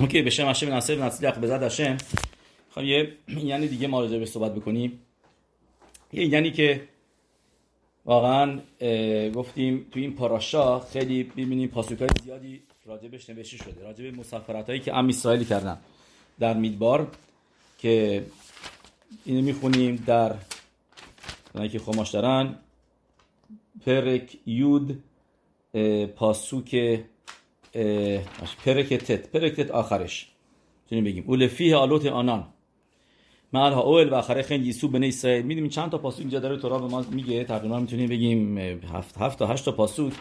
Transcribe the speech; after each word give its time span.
اوکی 0.00 0.22
به 0.22 0.30
شم 0.30 0.48
هشم 0.48 0.74
نصر 0.74 0.94
نصلیق 0.94 1.38
بزد 1.38 1.62
هشم 1.62 1.96
خب 2.70 2.82
یه 2.82 3.12
یعنی 3.28 3.68
دیگه 3.68 3.86
ما 3.86 4.00
راجع 4.00 4.18
به 4.18 4.26
صحبت 4.26 4.54
بکنیم. 4.54 5.00
یه 6.12 6.26
یعنی 6.26 6.50
که 6.50 6.88
واقعا 8.04 8.60
گفتیم 9.30 9.86
تو 9.92 10.00
این 10.00 10.14
پاراشا 10.14 10.80
خیلی 10.80 11.22
ببینیم 11.22 11.68
پاسوکای 11.68 12.08
زیادی 12.24 12.62
راجبش 12.86 13.30
نوشته 13.30 13.56
شده. 13.56 13.84
راجب 13.84 14.18
مسافرت 14.18 14.68
هایی 14.68 14.80
که 14.80 14.96
ام 14.96 15.08
اسرائیل 15.08 15.44
کردن 15.44 15.78
در 16.38 16.54
میدبار 16.54 17.10
که 17.78 18.24
اینو 19.24 19.42
می‌خونیم 19.42 20.04
در 20.06 20.34
که 21.72 21.78
خماش 21.78 22.10
دارن. 22.10 22.54
پرک 23.86 24.36
یود 24.46 25.02
פסוק 26.16 27.00
פרק 28.64 28.94
ט 28.94 29.28
פרק 29.30 29.52
ט 29.52 29.70
آخرش. 29.70 30.28
می‌تونیم 30.84 31.04
بگیم. 31.04 31.24
ולפי 31.26 31.76
העלות 31.76 32.06
הענן. 32.06 32.46
מעל 33.52 33.72
האהל 33.72 34.08
ואחרי 34.08 34.42
כן 34.42 34.68
יסעו 34.68 34.88
בני 34.88 35.08
ישראל. 35.08 35.44
می‌دونیم 35.44 35.70
چند 35.70 35.90
تا 35.90 35.98
פסוק 35.98 36.20
اینجا 36.20 36.38
داره 36.38 36.56
تورا 36.56 36.78
به 36.78 36.86
ما 36.86 37.04
میگه. 37.10 37.44
تقریبا 37.44 37.78
می‌تونیم 37.80 38.08
بگیم 38.08 38.58
هفت 38.58 39.18
هفت 39.18 39.38
تا 39.38 39.46
هشت 39.46 39.64
تا 39.64 39.72
פסוק 39.72 40.12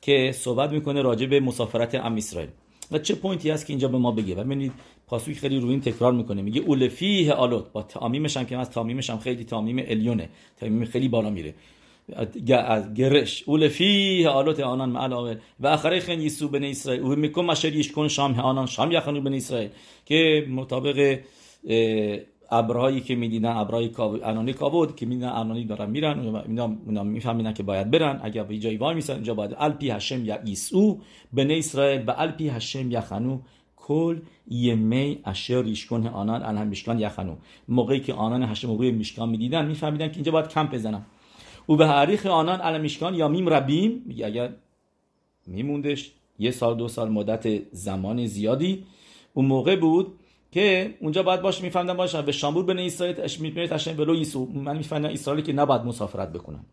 که 0.00 0.32
صحبت 0.34 0.70
می‌کنه 0.70 1.02
راجع 1.02 1.26
به 1.26 1.40
مسافرت 1.40 1.94
עם 1.94 2.16
ישראל. 2.16 2.50
و 2.92 2.98
چه 2.98 3.14
point 3.14 3.44
ی 3.44 3.50
هست 3.50 3.66
که 3.66 3.72
اینجا 3.72 3.88
به 3.88 3.98
ما 3.98 4.12
بگه؟ 4.12 4.34
و 4.34 4.44
ببینید 4.44 4.72
פסוק 5.06 5.36
خیلی 5.36 5.60
روی 5.60 5.70
این 5.70 5.80
تکرار 5.80 6.12
می‌کنه. 6.12 6.42
میگه 6.42 6.60
ולפי 6.60 7.32
העלות. 7.32 7.72
با 7.72 7.82
טעמים 7.82 8.21
ش 8.21 8.36
هم 8.36 8.46
که 8.46 8.56
از 8.56 8.70
טעמים 8.70 8.99
ش 8.99 9.10
هم 9.10 9.18
خیلی 9.18 9.44
טעמים 9.44 9.84
עליונה 9.88 10.28
تعمیم 10.56 10.84
خیلی 10.84 11.08
بالا 11.08 11.30
میره. 11.30 11.54
گرش 12.94 13.44
اول 13.46 13.68
فیه 13.68 14.28
آلوت 14.28 14.60
آنان 14.60 14.88
معل 14.88 15.12
آقل 15.12 15.34
و 15.60 15.66
آخره 15.66 16.00
خین 16.00 16.20
یسو 16.20 16.48
بن 16.48 16.64
اسرائیل 16.64 17.02
و 17.02 17.16
میکن 17.16 17.44
مشر 17.44 17.74
یشکن 17.74 18.08
شام 18.08 18.40
آنان 18.40 18.66
شام 18.66 18.92
یخنو 18.92 19.20
بن 19.20 19.34
اسرائیل 19.34 19.70
که 20.04 20.46
مطابق 20.50 21.18
می‌دیدن 23.14 23.56
ابرهای 23.56 23.90
انانی 24.24 24.52
کابود 24.52 24.96
که 24.96 25.06
می‌دیدن 25.06 25.28
انانی 25.28 25.64
دارن 25.64 25.90
میرن 25.90 26.18
اونا 26.86 27.04
میفهمیدن 27.04 27.52
که 27.52 27.62
باید 27.62 27.90
برن 27.90 28.20
اگر 28.22 28.42
به 28.42 28.58
جایی 28.58 28.76
وای 28.76 28.94
میسن 28.94 29.14
اینجا 29.14 29.34
باید 29.34 29.56
الپی 29.58 29.90
هشم 29.90 30.24
یا 30.24 30.38
ایسو 30.44 30.98
بن 31.32 31.50
اسرائیل 31.50 32.02
و 32.06 32.14
الپی 32.16 32.48
هشم 32.48 32.90
یخنو 32.90 33.38
کل 33.76 34.18
یمی 34.50 35.18
اشر 35.24 35.62
ریشکن 35.62 36.06
آنان 36.06 36.42
الهم 36.42 36.66
میشکان 36.66 36.98
یخنو 36.98 37.36
موقعی 37.68 38.00
که 38.00 38.14
آنان 38.14 38.42
هشم 38.42 38.76
روی 38.76 38.90
میشکان 38.90 39.28
می‌دیدن 39.28 39.66
میفهمیدن 39.66 40.08
که 40.08 40.14
اینجا 40.14 40.32
باید 40.32 40.48
کمپ 40.48 40.74
بزنن 40.74 41.06
او 41.70 41.76
به 41.76 41.86
حریخ 41.86 42.26
آنان 42.26 42.60
علمیشکان 42.60 43.14
یا 43.14 43.28
میم 43.28 43.48
ربیم 43.48 44.02
میگه 44.06 44.26
اگر 44.26 44.52
میموندش 45.46 46.12
یه 46.38 46.50
سال 46.50 46.76
دو 46.76 46.88
سال 46.88 47.08
مدت 47.08 47.74
زمان 47.74 48.26
زیادی 48.26 48.84
اون 49.34 49.46
موقع 49.46 49.76
بود 49.76 50.18
که 50.52 50.94
اونجا 51.00 51.22
باید 51.22 51.42
باشه 51.42 51.62
میفهمدن 51.62 51.96
باشه 51.96 52.22
به 52.22 52.32
شامبور 52.32 52.64
بن 52.64 52.78
اسرائیل 52.78 53.16
میپنید 53.40 53.70
تشن 53.70 53.96
بلو 53.96 54.14
یسو 54.14 54.46
من 54.46 54.76
می‌فهمم 54.76 55.04
اسرائیل 55.04 55.44
که 55.44 55.52
نباید 55.52 55.82
مسافرت 55.82 56.32
بکنن. 56.32 56.64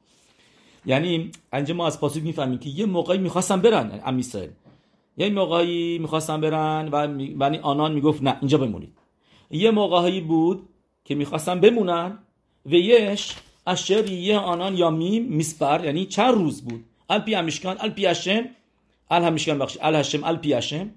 یعنی 0.85 1.31
انجا 1.53 1.73
ما 1.73 1.87
از 1.87 1.99
پاسوک 1.99 2.23
می‌فهمیم 2.23 2.59
که 2.59 2.69
یه 2.69 2.85
موقعی 2.85 3.17
می‌خواستن 3.17 3.61
برن 3.61 3.99
ام 4.05 4.17
اسرائیل. 4.17 4.51
یه 5.17 5.29
موقعی 5.29 5.97
می‌خواستن 5.99 6.41
برن 6.41 6.89
و 6.91 7.07
بنی 7.37 7.57
آنان 7.57 7.93
می‌گفت 7.93 8.23
نه 8.23 8.37
اینجا 8.41 8.57
بمونید. 8.57 8.93
یه 9.51 9.71
موقعی 9.71 10.21
بود 10.21 10.69
که 11.05 11.15
می‌خواستن 11.15 11.59
بمونن 11.59 12.17
و 12.65 12.73
یش 12.73 13.35
اشر 13.67 14.09
یه 14.09 14.37
آنان 14.37 14.77
یا 14.77 14.89
میم 14.89 15.23
میسپر 15.23 15.85
یعنی 15.85 16.05
چند 16.05 16.33
روز 16.33 16.61
بود 16.61 16.85
الپی 17.09 17.33
همیشکان 17.33 17.77
الپی 17.79 18.07
ال 19.11 19.23
همیشکان 19.23 19.59
بخش 19.59 19.77
ال 19.81 19.95
هشم 19.95 20.23
الپی 20.23 20.53
هشم 20.53 20.89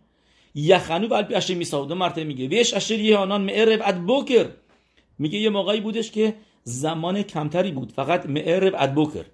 یخنو 0.54 1.08
و 1.08 1.14
الپی 1.14 1.34
هشم 1.34 1.56
میساو 1.56 1.86
دو 1.86 1.94
مرتبه 1.94 2.24
میگه 2.24 2.46
ویش 2.46 2.74
اشر 2.74 2.98
یه 2.98 3.16
آنان 3.16 3.40
معرب 3.42 3.80
اد 3.84 3.96
بوکر 3.96 4.46
میگه 5.18 5.38
یه 5.38 5.50
موقعی 5.50 5.80
بودش 5.80 6.10
که 6.10 6.34
زمان 6.64 7.22
کمتری 7.22 7.70
بود 7.72 7.92
فقط 7.92 8.27
معرب 8.27 8.74
اد 8.78 8.95
بوکر 8.95 9.24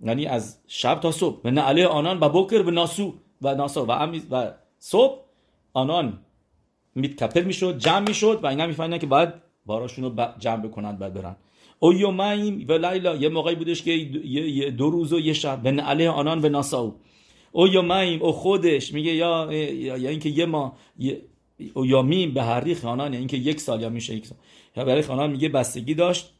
یعنی 0.00 0.26
از 0.26 0.58
شب 0.66 1.00
تا 1.00 1.12
صبح 1.12 1.40
و 1.44 1.50
نعله 1.50 1.86
آنان 1.86 2.18
با 2.18 2.28
بوکر 2.28 2.62
و 2.62 2.70
ناسو 2.70 3.14
و 3.42 3.54
ناسو 3.54 3.86
و, 3.86 4.20
و 4.30 4.50
صبح 4.78 5.18
آنان 5.72 6.18
میتکپل 6.94 7.42
می‌شد 7.42 7.78
جمع 7.78 8.08
می‌شد 8.08 8.40
و 8.42 8.46
اینا 8.46 8.66
میفهمیدن 8.66 8.98
که 8.98 9.06
باید 9.06 9.28
باراشون 9.66 10.04
رو 10.04 10.26
جمع 10.38 10.62
بکنند 10.62 10.98
بعد 10.98 11.14
برن 11.14 11.36
او 11.82 11.92
یومیم 11.94 12.66
و 12.68 12.72
لیلا 12.72 13.16
یه 13.16 13.28
موقعی 13.28 13.54
بودش 13.54 13.82
که 13.82 13.98
دو 14.78 14.90
روز 14.90 15.12
و 15.12 15.20
یه 15.20 15.32
شب. 15.32 15.62
به 15.62 15.70
علیه 15.70 16.10
آنان 16.10 16.40
به 16.40 16.48
ناساو 16.48 16.94
او. 17.52 17.68
یومیم 17.68 18.22
او 18.22 18.32
خودش 18.32 18.92
میگه 18.92 19.12
یا 19.12 19.52
یا 19.52 20.10
اینکه 20.10 20.28
یه 20.28 20.46
ما 20.46 20.76
او 21.74 21.86
یومیم 21.86 22.34
به 22.34 22.42
حریخ 22.42 22.84
آنان 22.84 23.14
اینکه 23.14 23.36
یک 23.36 23.60
سال 23.60 23.82
یا 23.82 23.88
میشه 23.88 24.14
یک 24.14 24.26
سال. 24.26 24.38
یا 24.76 24.84
برای 24.84 25.02
آنان 25.02 25.30
میگه 25.30 25.48
بستگی 25.48 25.94
داشت. 25.94 26.32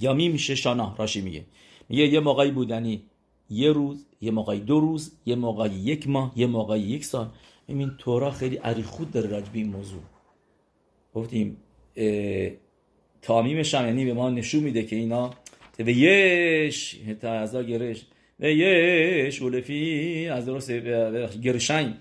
یا 0.00 0.12
می 0.12 0.28
میشه 0.28 0.54
شانا 0.54 0.94
راشی 0.98 1.20
میگه. 1.20 1.44
میگه 1.88 2.06
یه 2.06 2.20
موقعی 2.20 2.50
بودنی 2.50 3.02
یه 3.50 3.72
روز 3.72 4.06
یه 4.20 4.30
موقعی 4.30 4.60
دو 4.60 4.80
روز 4.80 5.12
یه 5.26 5.34
موقعی 5.34 5.74
یک 5.74 6.08
ماه 6.08 6.32
یه 6.36 6.46
موقعی 6.46 6.80
یک 6.80 7.04
سال. 7.04 7.28
این 7.66 7.90
تورا 7.98 8.30
خیلی 8.30 8.56
عریخود 8.56 9.10
داره 9.10 9.28
راجب 9.30 9.50
این 9.52 9.68
موضوع. 9.68 10.00
گفتیم 11.14 11.56
تامیمش 13.24 13.74
هم 13.74 13.86
یعنی 13.86 14.04
به 14.04 14.14
ما 14.14 14.30
نشون 14.30 14.62
میده 14.62 14.82
که 14.82 14.96
اینا 14.96 15.30
و 15.78 15.88
یش 15.88 16.96
تا 17.22 17.62
گرش 17.62 18.02
و 18.40 18.50
یش 18.50 19.42
ولفی 19.42 20.28
از 20.28 20.46
درست 20.46 20.70
گرشنگ 21.42 21.94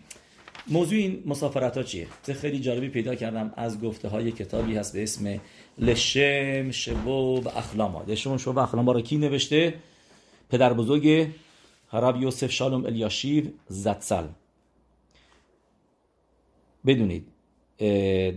موضوع 0.68 0.98
این 0.98 1.24
مسافرت 1.26 1.78
ها 1.78 1.84
چیه؟ 1.84 2.08
خیلی 2.42 2.60
جالبی 2.60 2.90
پیدا 2.90 3.16
کردم 3.16 3.54
از 3.56 3.82
گفته 3.82 4.08
های 4.08 4.32
کتابی 4.32 4.76
هست 4.76 4.94
به 4.94 5.04
اسم 5.04 5.40
لشم 5.78 6.72
شبوب 6.72 7.48
اخلاما 7.48 8.04
لشم 8.08 8.38
شبوب 8.38 8.58
اخلاما 8.58 8.92
را 8.92 9.02
کی 9.02 9.18
نوشته؟ 9.18 9.74
پدر 10.50 10.74
بزرگ 10.74 11.28
حراب 11.88 12.22
یوسف 12.22 12.52
شالوم 12.52 12.86
الیاشیو 12.86 13.44
زدسل 13.68 14.24
بدونید 16.86 17.33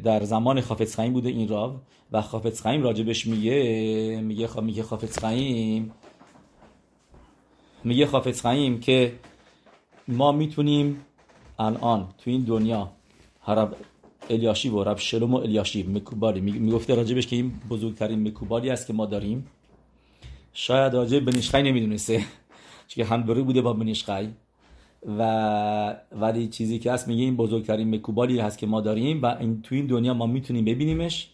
در 0.04 0.24
زمان 0.24 0.60
خافت 0.60 0.94
خیم 0.94 1.12
بوده 1.12 1.28
این 1.28 1.48
راو. 1.48 1.74
و 2.12 2.22
خافت 2.22 2.60
خیم 2.60 2.82
راجبش 2.82 3.26
میگه 3.26 4.20
میگه 4.24 4.46
خا 4.46 4.60
میگه 4.60 4.82
خافت 4.82 5.20
خیم 5.20 5.92
میگه 7.84 8.06
خافت 8.06 8.40
خیم 8.40 8.80
که 8.80 9.12
ما 10.08 10.32
می‌تونیم 10.32 11.00
الان 11.58 12.08
تو 12.18 12.30
این 12.30 12.42
دنیا 12.42 12.92
هرب 13.40 13.76
الیاشی 14.30 14.68
و 14.68 14.84
رب 14.84 14.98
شلوم 14.98 15.34
و 15.34 15.36
الیاشی 15.36 15.82
مکوبالی 15.82 16.40
می‌گفته 16.40 16.94
راجبش 16.94 17.26
که 17.26 17.36
این 17.36 17.52
بزرگترین 17.70 18.28
مکوبالی 18.28 18.70
است 18.70 18.86
که 18.86 18.92
ما 18.92 19.06
داریم. 19.06 19.46
شاید 20.52 20.94
راجب 20.94 21.20
بنیشخی 21.20 21.62
نمی‌دونسته. 21.62 22.24
چون 22.88 23.04
هم 23.04 23.22
بوده 23.22 23.62
با 23.62 23.72
بنیشخی 23.72 24.28
و 25.06 25.96
ولی 26.12 26.48
چیزی 26.48 26.78
که 26.78 26.92
هست 26.92 27.08
میگه 27.08 27.22
این 27.22 27.36
بزرگترین 27.36 27.94
مکوبالی 27.94 28.38
هست 28.40 28.58
که 28.58 28.66
ما 28.66 28.80
داریم 28.80 29.22
و 29.22 29.26
این 29.26 29.62
تو 29.62 29.74
این 29.74 29.86
دنیا 29.86 30.14
ما 30.14 30.26
می‌تونیم 30.26 30.64
ببینیمش. 30.64 31.30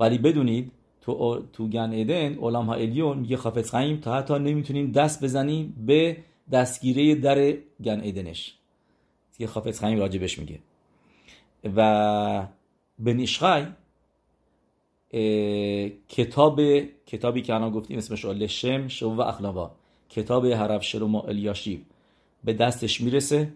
ولی 0.00 0.18
بدونید 0.18 0.72
تو 1.00 1.42
تو 1.52 1.68
گن 1.68 1.90
ادن 1.94 2.38
علام 2.38 2.66
ها 2.66 2.74
الیون 2.74 3.18
میگه 3.18 3.36
خافت 3.36 3.70
خیم 3.70 3.96
تا 3.96 4.14
حتی 4.14 4.34
نمی‌تونیم 4.34 4.92
دست 4.92 5.24
بزنیم 5.24 5.84
به 5.86 6.16
دستگیره 6.52 7.14
در 7.14 7.52
گن 7.84 8.00
ادنش 8.04 8.54
که 9.38 9.46
خافت 9.46 9.78
خیم 9.78 9.98
راجبش 9.98 10.38
میگه. 10.38 10.58
و 11.76 12.46
بنیشخای 12.98 13.64
کتاب 16.08 16.60
کتابی 17.06 17.42
که 17.42 17.54
الان 17.54 17.70
گفتیم 17.70 17.98
اسمش 17.98 18.24
لشم 18.24 18.88
شو 18.88 19.08
و 19.08 19.20
اخلاوا 19.20 19.70
کتاب 20.08 20.46
حرف 20.46 20.84
شلوم 20.84 21.14
الیاشیب 21.14 21.82
به 22.44 22.52
دستش 22.52 23.00
می‌رسه. 23.00 23.52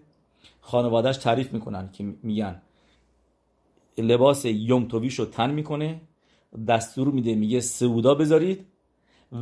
خانوادهش 0.61 1.17
تعریف 1.17 1.53
می‌کنن 1.53 1.91
که 1.93 2.05
میگن 2.23 2.63
لباس 3.99 4.45
یوم 4.45 4.89
رو 5.19 5.25
تن 5.25 5.51
می‌کنه 5.51 6.01
دستور 6.69 7.09
میده 7.09 7.35
میگه 7.35 7.61
سعودا 7.61 8.15
بذارید 8.15 8.67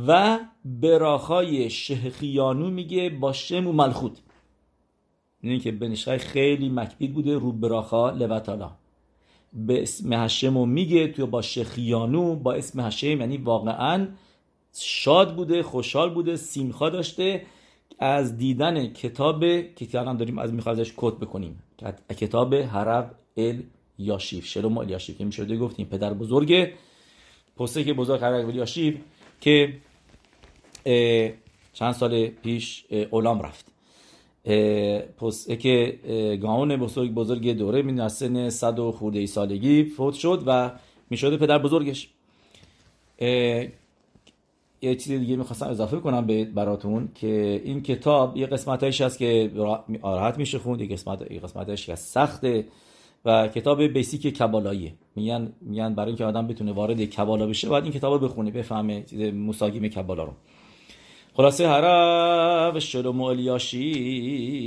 و 0.07 0.39
براخای 0.65 1.69
شهخیانو 1.69 2.69
میگه 2.69 3.09
با 3.09 3.33
شم 3.33 3.67
و 3.67 3.71
ملخوت. 3.71 4.21
اینه 5.41 5.59
که 5.59 5.71
بنشای 5.71 6.17
خیلی 6.17 6.69
مکبید 6.69 7.13
بوده 7.13 7.35
رو 7.35 7.51
براخا 7.51 8.09
لوتالا 8.09 8.71
به 9.53 9.81
اسم 9.81 10.13
هشم 10.13 10.69
میگه 10.69 11.07
توی 11.07 11.25
با 11.25 11.41
شخیانو 11.41 12.35
با 12.35 12.53
اسم 12.53 12.79
هشم 12.79 13.07
یعنی 13.19 13.37
واقعا 13.37 14.07
شاد 14.73 15.35
بوده 15.35 15.63
خوشحال 15.63 16.13
بوده 16.13 16.35
سیمخا 16.35 16.89
داشته. 16.89 17.45
از 17.99 18.37
دیدن 18.37 18.87
کتاب 18.93 19.41
که 19.75 19.99
الان 19.99 20.17
داریم 20.17 20.37
از 20.37 20.53
می‌خواد 20.53 20.79
ازش 20.79 20.93
کد 20.97 21.13
بکنیم. 21.13 21.63
کتاب 22.17 22.55
حرب 22.55 23.15
ال 23.37 23.63
یاشیف. 23.99 24.45
شلوم 24.45 24.77
ال 24.77 24.89
یاشیف 24.89 25.17
که 25.17 25.25
می‌شده 25.25 25.57
گفتیم. 25.57 25.85
پدر 25.85 26.13
بزرگ 26.13 26.69
پسته 27.57 27.83
که 27.83 27.93
بزرگ 27.93 28.21
حرب 28.21 28.49
ال 28.49 28.55
یاشیف 28.55 28.95
که 29.41 29.73
چند 31.73 31.93
سال 31.93 32.27
پیش 32.27 32.85
اولام 33.11 33.41
رفت. 33.41 33.65
که 35.59 35.99
گاون 36.41 36.75
بزرگ 36.75 37.13
بزرگ 37.13 37.51
دوره 37.51 37.81
می 37.81 38.01
از 38.01 38.13
سن 38.13 38.49
صد 38.49 38.79
و 38.79 38.91
خورده 38.91 39.25
سالگی 39.25 39.83
فوت 39.83 40.13
شد 40.13 40.43
و 40.45 40.71
می 41.09 41.17
شده 41.17 41.37
پدر 41.37 41.57
بزرگش. 41.57 42.09
یه 44.85 44.95
چیز 44.95 45.19
دیگه 45.19 45.35
می‌خواستم 45.35 45.67
اضافه 45.67 45.97
کنم 45.97 46.25
به 46.25 46.45
براتون 46.45 47.09
که 47.15 47.61
این 47.65 47.81
کتاب 47.81 48.37
یه 48.37 48.47
قسمتش 48.47 49.01
هست 49.01 49.17
که 49.17 49.51
راحت 50.03 50.37
میشه 50.37 50.59
خوند 50.59 50.81
یه 50.81 50.87
قسمت 50.87 51.31
یه 51.31 51.39
قسمتش 51.39 51.85
که 51.85 51.95
سخته 51.95 52.65
و 53.25 53.47
کتاب 53.47 53.83
بیسیک 53.83 54.21
کبالاییه. 54.21 54.93
میگن 55.15 55.53
میگن 55.61 55.95
برای 55.95 56.07
اینکه 56.07 56.25
آدم 56.25 56.47
بتونه 56.47 56.71
وارد 56.71 57.01
کبالا 57.05 57.47
بشه 57.47 57.69
باید 57.69 57.83
این 57.83 57.93
کتاب 57.93 58.13
رو 58.13 58.19
بخونه 58.27 58.51
بفهمه 58.51 59.05
مساگیم 59.31 59.87
کبالا 59.87 60.23
رو. 60.23 60.33
خلاصه 61.33 61.67
حرف 61.67 62.79
شلوم 62.79 63.21
الیاشیو 63.21 64.57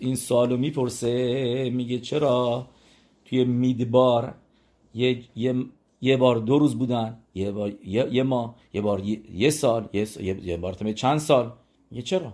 این 0.00 0.14
سوالو 0.14 0.56
می‌پرسه 0.56 1.70
میگه 1.70 1.98
چرا 1.98 2.66
توی 3.24 3.44
میدبار 3.44 4.34
یه, 4.94 5.22
یه, 5.36 5.54
یه 6.06 6.16
بار 6.16 6.36
دو 6.36 6.58
روز 6.58 6.78
بودن 6.78 7.18
یه 7.34 7.52
بار 7.52 7.72
یه, 7.84 8.08
یه 8.12 8.22
ماه 8.22 8.54
یه 8.74 8.80
بار 8.80 9.00
یه, 9.44 9.50
سال 9.50 9.88
یه, 9.92 10.06
یه 10.20 10.56
بار 10.56 10.74
چند 10.74 11.18
سال؟ 11.18 11.52
میگه 11.90 12.02
چرا؟ 12.02 12.32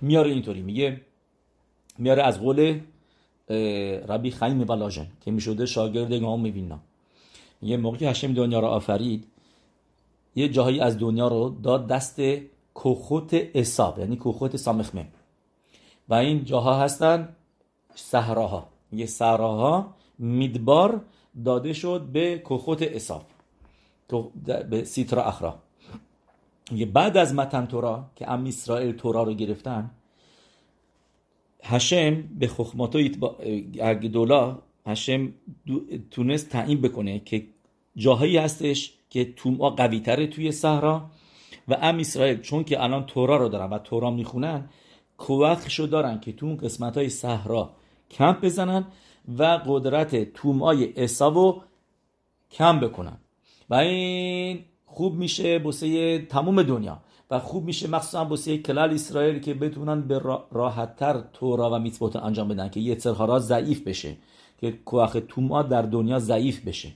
میاره 0.00 0.30
اینطوری 0.30 0.62
میگه 0.62 1.00
میاره 1.98 2.22
از 2.22 2.40
قول 2.40 2.80
ربی 4.08 4.30
خیم 4.30 4.64
بلاژن 4.64 5.06
که 5.20 5.30
می‌شده 5.30 5.66
شاگرد 5.66 6.12
گام 6.12 6.40
می‌بینم 6.40 6.80
یه 7.62 7.76
موقعی 7.76 8.06
هشم 8.06 8.34
دنیا 8.34 8.60
را 8.60 8.68
آفرید 8.68 9.26
یه 10.36 10.48
جاهایی 10.48 10.80
از 10.80 10.98
دنیا 10.98 11.28
رو 11.28 11.56
داد 11.62 11.86
دست 11.86 12.20
کوخوت 12.74 13.30
اصاب 13.54 13.98
یعنی 13.98 14.16
کوخوت 14.16 14.56
سامخمه. 14.56 15.06
و 16.08 16.14
این 16.14 16.44
جاها 16.44 16.80
هستن 16.80 17.36
صحراها. 17.94 18.68
یه 18.92 19.06
صحراها 19.06 19.94
میدبار 20.18 21.00
داده 21.44 21.72
شد 21.72 22.00
به 22.12 22.38
کوخوت 22.38 22.82
اصاب 22.82 23.24
به 24.70 24.84
سیترا 24.84 25.24
اخرا. 25.24 25.58
یه 26.72 26.86
بعد 26.86 27.16
از 27.16 27.34
متن 27.34 27.66
تورا 27.66 28.04
که 28.16 28.30
ام 28.30 28.46
اسرائیل 28.46 28.92
تورا 28.92 29.22
رو 29.22 29.34
گرفتن 29.34 29.90
هشم 31.62 32.22
به 32.22 32.46
خخماتو 32.46 33.08
دولا 34.12 34.58
هشم 34.86 35.32
تونست 36.10 36.48
تعیین 36.48 36.80
بکنه 36.80 37.18
که 37.18 37.46
جاهایی 37.96 38.36
هستش 38.36 38.92
که 39.10 39.32
توما 39.36 39.70
قوی 39.70 40.00
تره 40.00 40.26
توی 40.26 40.52
صحرا 40.52 41.10
و 41.68 41.76
ام 41.80 41.98
اسرائیل 41.98 42.40
چون 42.40 42.64
که 42.64 42.82
الان 42.82 43.06
تورا 43.06 43.36
رو 43.36 43.48
دارن 43.48 43.70
و 43.70 43.78
تورا 43.78 44.10
می‌خونن 44.10 44.68
کوخشو 45.18 45.86
دارن 45.86 46.20
که 46.20 46.32
تو 46.32 46.46
اون 46.46 46.56
قسمت 46.56 46.96
های 46.96 47.08
صحرا 47.08 47.70
کمپ 48.10 48.44
بزنن 48.44 48.84
و 49.38 49.60
قدرت 49.66 50.32
تومای 50.32 50.92
رو 51.20 51.62
کم 52.50 52.80
بکنن. 52.80 53.16
و 53.70 53.74
این 53.74 54.64
خوب 54.86 55.14
میشه 55.14 55.58
بسه 55.58 56.18
تموم 56.18 56.62
دنیا 56.62 57.00
و 57.30 57.38
خوب 57.38 57.64
میشه 57.64 57.88
مخصوصا 57.88 58.24
بسیار 58.24 58.56
کلال 58.56 58.94
اسرائیل 58.94 59.38
که 59.38 59.54
بتونن 59.54 60.00
به 60.00 60.18
راحتتر 60.52 61.24
تورا 61.32 61.70
و 61.70 61.78
میتبوت 61.78 62.16
انجام 62.16 62.48
بدن 62.48 62.68
که 62.68 62.80
یه 62.80 62.98
را 63.04 63.38
ضعیف 63.38 63.80
بشه 63.80 64.16
که 64.60 64.72
کوخ 64.72 65.16
توما 65.28 65.62
در 65.62 65.82
دنیا 65.82 66.18
ضعیف 66.18 66.60
بشه. 66.60 66.92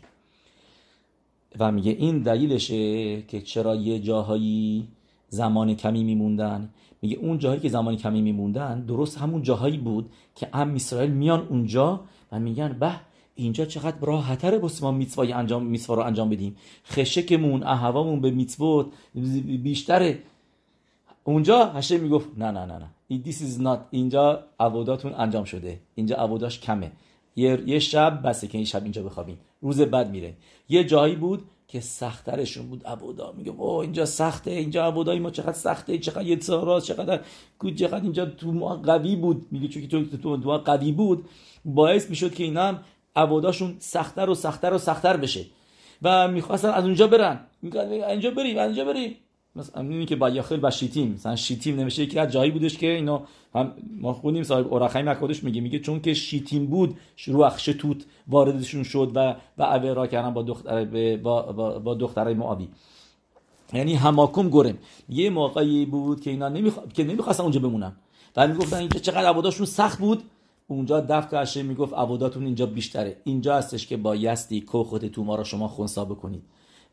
و 1.58 1.72
میگه 1.72 1.92
این 1.92 2.22
دلیلشه 2.22 3.22
که 3.22 3.40
چرا 3.40 3.74
یه 3.74 3.98
جاهایی 3.98 4.88
زمان 5.34 5.74
کمی 5.74 6.04
میموندن. 6.04 6.70
میگه 7.02 7.16
اون 7.16 7.38
جاهایی 7.38 7.60
که 7.60 7.68
زمان 7.68 7.96
کمی 7.96 8.22
میموندن 8.22 8.80
درست 8.80 9.18
همون 9.18 9.42
جاهایی 9.42 9.78
بود 9.78 10.10
که 10.34 10.48
ام 10.52 10.74
اسرائیل 10.74 11.10
میان 11.10 11.46
اونجا 11.50 12.00
و 12.32 12.40
میگن 12.40 12.72
به 12.80 12.92
اینجا 13.34 13.64
چقدر 13.64 13.96
راحتره 14.00 14.58
بس 14.58 14.82
ما 14.82 14.90
میتوای 14.92 15.32
انجام 15.32 15.66
میتوا 15.66 15.94
رو 15.94 16.02
انجام 16.02 16.28
بدیم. 16.30 16.56
خشکمون 16.86 17.62
اهوامون 17.62 18.20
به 18.20 18.30
میتوت 18.30 18.86
بیشتره. 19.62 20.18
اونجا 21.24 21.66
هشه 21.66 21.98
می‌گفت 21.98 22.28
نه 22.38 22.50
نه 22.50 22.64
نه 22.64 22.78
نه 22.78 22.88
this 23.26 23.38
is 23.48 23.62
not 23.66 23.78
اینجا 23.90 24.44
عبوداتون 24.60 25.12
انجام 25.14 25.44
شده 25.44 25.80
اینجا 25.94 26.16
عبوداش 26.16 26.60
کمه. 26.60 26.92
یه, 27.36 27.62
یه 27.66 27.78
شب 27.78 28.20
بسه 28.24 28.46
که 28.46 28.58
این 28.58 28.64
شب 28.64 28.82
اینجا 28.82 29.02
بخوابین 29.02 29.36
روز 29.62 29.80
بعد 29.80 30.10
میره. 30.10 30.34
یه 30.68 30.84
جایی 30.84 31.16
بود 31.16 31.42
که 31.74 31.80
سخترشون 31.80 32.66
بود 32.66 32.86
عبودا 32.86 33.32
میگه 33.36 33.50
او 33.50 33.70
اینجا 33.70 34.04
سخته 34.06 34.50
اینجا 34.50 34.86
عبودای 34.86 35.18
ما 35.18 35.30
چقدر 35.30 35.52
سخته 35.52 35.98
چقدر 35.98 36.22
یه 36.22 36.36
چقدر 36.36 37.20
چقدر 37.76 38.00
اینجا 38.02 38.26
تو 38.26 38.52
ما 38.52 38.76
قوی 38.76 39.16
بود. 39.16 39.46
میگه 39.50 39.68
چون 39.68 40.06
تو 40.06 40.16
تو, 40.16 40.36
تو 40.36 40.58
قوی 40.58 40.92
بود 40.92 41.28
باعث 41.64 42.10
می‌شد 42.10 42.34
که 42.34 42.44
اینا 42.44 42.62
هم 42.62 42.80
عبوداشون 43.16 43.76
سختتر 43.78 44.30
و 44.30 44.34
سختتر 44.34 44.72
و 44.72 44.78
سختتر 44.78 45.16
بشه. 45.16 45.44
و 46.02 46.28
می‌خواستن 46.28 46.68
از 46.68 46.84
اونجا 46.84 47.06
برن. 47.06 47.40
میگن 47.62 47.80
اینجا 47.80 48.30
بریم 48.30 48.58
اینجا 48.58 48.84
بریم 48.84 49.16
مثلا 49.56 49.82
اینی 49.82 50.06
که 50.06 50.16
با 50.16 50.30
یاخل 50.30 50.60
و 50.62 50.70
شیتیم. 50.70 51.12
مثلا 51.12 51.36
شیتیم 51.36 51.80
نمیشه 51.80 52.02
یکی 52.02 52.18
از 52.18 52.32
جایی 52.32 52.50
بودش 52.50 52.78
که 52.78 52.90
اینا 52.90 53.22
هم 53.54 53.72
ما 54.00 54.12
خونیم 54.12 54.42
صاحب 54.42 54.72
اورخای 54.72 55.02
مکادش 55.02 55.44
میگه 55.44 55.60
میگه 55.60 55.78
چون 55.78 56.00
که 56.00 56.14
شیتیم 56.14 56.66
بود 56.66 56.96
روح 57.26 57.58
شتوت 57.58 58.04
واردشون 58.28 58.82
شد 58.82 59.12
و 59.14 59.36
و 59.58 59.62
اویرا 59.62 60.06
کردن 60.06 60.34
با 60.34 60.42
دختر 60.42 60.84
با, 61.16 61.42
با, 61.42 61.78
با 61.78 61.94
دخترای 61.94 62.34
معاوی. 62.34 62.68
یعنی 63.72 63.94
هماکم 63.94 64.50
گرم. 64.50 64.78
یه 65.08 65.30
موقعی 65.30 65.86
بود 65.86 66.20
که 66.20 66.30
اینا 66.30 66.48
نمیخوا... 66.48 66.82
که 66.94 67.04
نمی‌خواستن 67.04 67.42
اونجا 67.42 67.60
بمونن. 67.60 67.92
و 68.36 68.48
می‌گفتن 68.48 68.76
اینجا 68.76 69.00
چقدر 69.00 69.28
عباداشون 69.28 69.66
سخت 69.66 69.98
بود. 69.98 70.22
اونجا 70.66 71.00
دفع 71.00 71.42
هشه 71.42 71.62
می‌گفت 71.62 71.94
عباداتون 71.94 72.44
اینجا 72.44 72.66
بیشتره. 72.66 73.16
اینجا 73.24 73.56
هستش 73.56 73.86
که 73.86 73.96
با 73.96 74.16
یستی 74.16 74.60
کوخت 74.60 75.04
تو 75.04 75.24
ما 75.24 75.34
را 75.36 75.44
شما 75.44 75.68
خونسا 75.68 76.04
بکنید. 76.04 76.42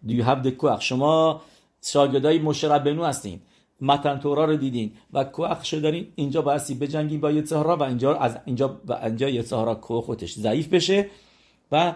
You 0.08 0.24
have 0.24 0.48
the 0.48 0.80
شما 0.80 1.42
شاگردای 1.84 2.40
مشربنو 2.40 3.04
هستین. 3.04 3.40
متن 3.82 4.20
تورا 4.20 4.46
رو 4.46 4.56
دیدین. 4.56 4.92
و 5.14 5.24
کوخ 5.24 5.74
دارین 5.74 6.08
اینجا 6.16 6.42
بایستی 6.42 6.74
بجنگین 6.74 7.22
با 7.22 7.32
یه 7.32 7.42
و 7.52 7.84
اینجا 7.84 8.16
از 8.16 8.38
اینجا 8.46 8.82
و 8.88 8.94
اینجا 8.94 9.30
یه 9.30 9.42
سهارا 9.42 9.76
کوخوتش 9.76 10.34
ضعیف 10.34 10.68
بشه 10.68 11.10
و 11.72 11.96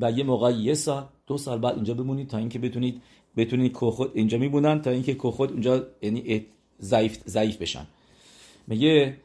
و 0.00 0.10
یه 0.12 0.24
موقع 0.24 0.50
یه 0.50 0.74
سال 0.74 1.04
دو 1.26 1.38
سال 1.38 1.58
بعد 1.58 1.74
اینجا 1.74 1.94
بمونید 1.94 2.28
تا 2.28 2.38
اینکه 2.38 2.58
بتونید 2.58 3.02
بتونید 3.36 3.72
کوخوت 3.72 4.10
اینجا 4.14 4.38
میمونن 4.38 4.82
تا 4.82 4.90
اینکه 4.90 5.14
کوخوت 5.14 5.50
اونجا 5.50 5.86
یعنی 6.02 6.46
ضعیف 6.80 7.22
ضعیف 7.26 7.56
بشن. 7.56 7.86
میگه 8.66 9.16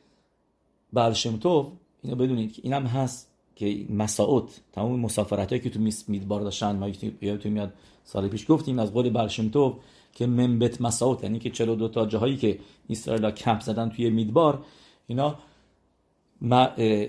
تو 1.42 1.72
اینو 2.04 2.16
بدونید 2.16 2.54
که 2.54 2.62
اینم 2.64 2.86
هست 2.86 3.32
که 3.56 3.86
مساعد 3.90 4.44
تمام 4.74 5.00
مسافرت 5.00 5.50
هایی 5.50 5.62
که 5.62 5.70
تو 5.70 5.80
میدبار 6.08 6.42
داشتن 6.42 6.76
ما 6.76 6.90
تو 7.38 7.50
میاد 7.50 7.74
سال 8.04 8.28
پیش 8.28 8.52
گفتیم 8.52 8.80
از 8.80 8.94
قول 8.94 9.10
برشمتوف 9.10 9.74
که 10.14 10.28
منبت 10.28 10.82
مساوت 10.82 11.24
یعنی 11.24 11.40
که 11.40 11.50
42 11.50 11.88
تا 11.88 12.06
جاهایی 12.06 12.38
که 12.38 12.60
اسرائیل 12.90 13.32
کمپ 13.32 13.62
زدن 13.62 13.90
توی 13.90 14.10
میدبار 14.10 14.66
اینا 15.08 15.36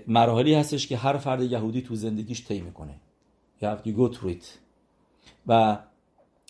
مراحلی 0.07 0.55
هستش 0.55 0.87
که 0.87 0.97
هر 0.97 1.17
فرد 1.17 1.43
یهودی 1.43 1.83
تو 1.83 1.95
زندگیش 1.95 2.47
طی 2.47 2.61
می‌کنه. 2.61 2.95
Through 3.63 4.31
it. 4.31 4.45
و 5.47 5.79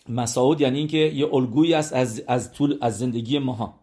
مساعد 0.09 0.61
یعنی 0.61 0.77
اینکه 0.77 0.97
یه 0.97 1.33
الگویی 1.33 1.73
است 1.73 1.93
از, 1.93 2.23
از 2.27 2.53
طول 2.53 2.77
از 2.81 2.99
زندگی 2.99 3.39
ماها. 3.39 3.73